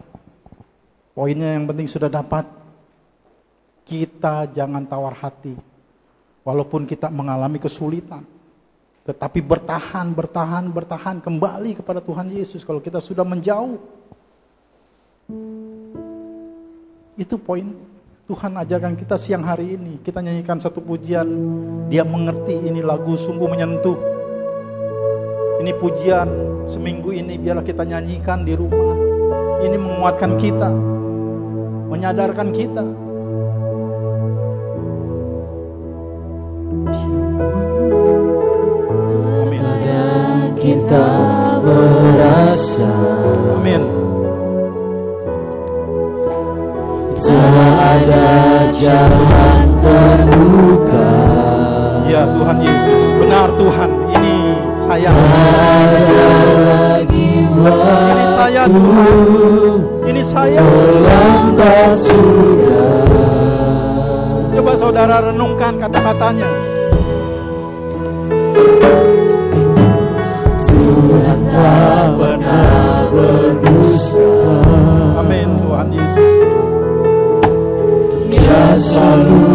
Poinnya 1.11 1.59
yang 1.59 1.67
penting 1.67 1.87
sudah 1.87 2.07
dapat. 2.07 2.47
Kita 3.83 4.47
jangan 4.47 4.87
tawar 4.87 5.15
hati. 5.19 5.53
Walaupun 6.47 6.87
kita 6.87 7.11
mengalami 7.11 7.59
kesulitan. 7.59 8.23
Tetapi 9.03 9.39
bertahan, 9.43 10.15
bertahan, 10.15 10.71
bertahan 10.71 11.17
kembali 11.19 11.83
kepada 11.83 11.99
Tuhan 11.99 12.31
Yesus. 12.31 12.63
Kalau 12.63 12.79
kita 12.79 13.03
sudah 13.03 13.27
menjauh. 13.27 13.75
Itu 17.19 17.35
poin 17.35 17.75
Tuhan 18.23 18.55
ajarkan 18.55 18.95
kita 18.95 19.19
siang 19.19 19.43
hari 19.43 19.75
ini. 19.75 19.99
Kita 19.99 20.23
nyanyikan 20.23 20.63
satu 20.63 20.79
pujian. 20.79 21.27
Dia 21.91 22.07
mengerti 22.07 22.55
ini 22.55 22.79
lagu 22.79 23.19
sungguh 23.19 23.51
menyentuh. 23.51 23.99
Ini 25.59 25.75
pujian 25.75 26.29
seminggu 26.71 27.11
ini 27.11 27.35
biarlah 27.35 27.67
kita 27.67 27.83
nyanyikan 27.83 28.47
di 28.47 28.55
rumah. 28.55 28.95
Ini 29.59 29.75
menguatkan 29.75 30.39
kita. 30.39 30.71
Menyadarkan 31.91 32.55
kita 32.55 32.83
kita 40.59 41.05
merasa 41.65 42.91
Amin. 43.57 43.98
Ada 48.09 48.73
jalan 48.73 49.67
terbuka 49.77 51.11
Ya 52.09 52.25
Tuhan 52.25 52.57
Yesus, 52.57 53.03
benar 53.21 53.53
Tuhan, 53.53 53.89
ini 54.17 54.37
saya. 54.81 55.13
Ini 57.85 58.25
saya 58.33 58.63
Tuhan. 58.65 59.77
Ini 60.09 60.21
saya. 60.25 60.57
Terlambat 60.57 61.93
sudah 62.01 63.05
Coba 64.57 64.73
saudara 64.73 65.29
renungkan 65.29 65.77
kata-katanya. 65.77 66.49
Tuhan 70.89 71.39
tak 71.53 72.17
pernah 72.17 73.05
Dia 78.79 79.48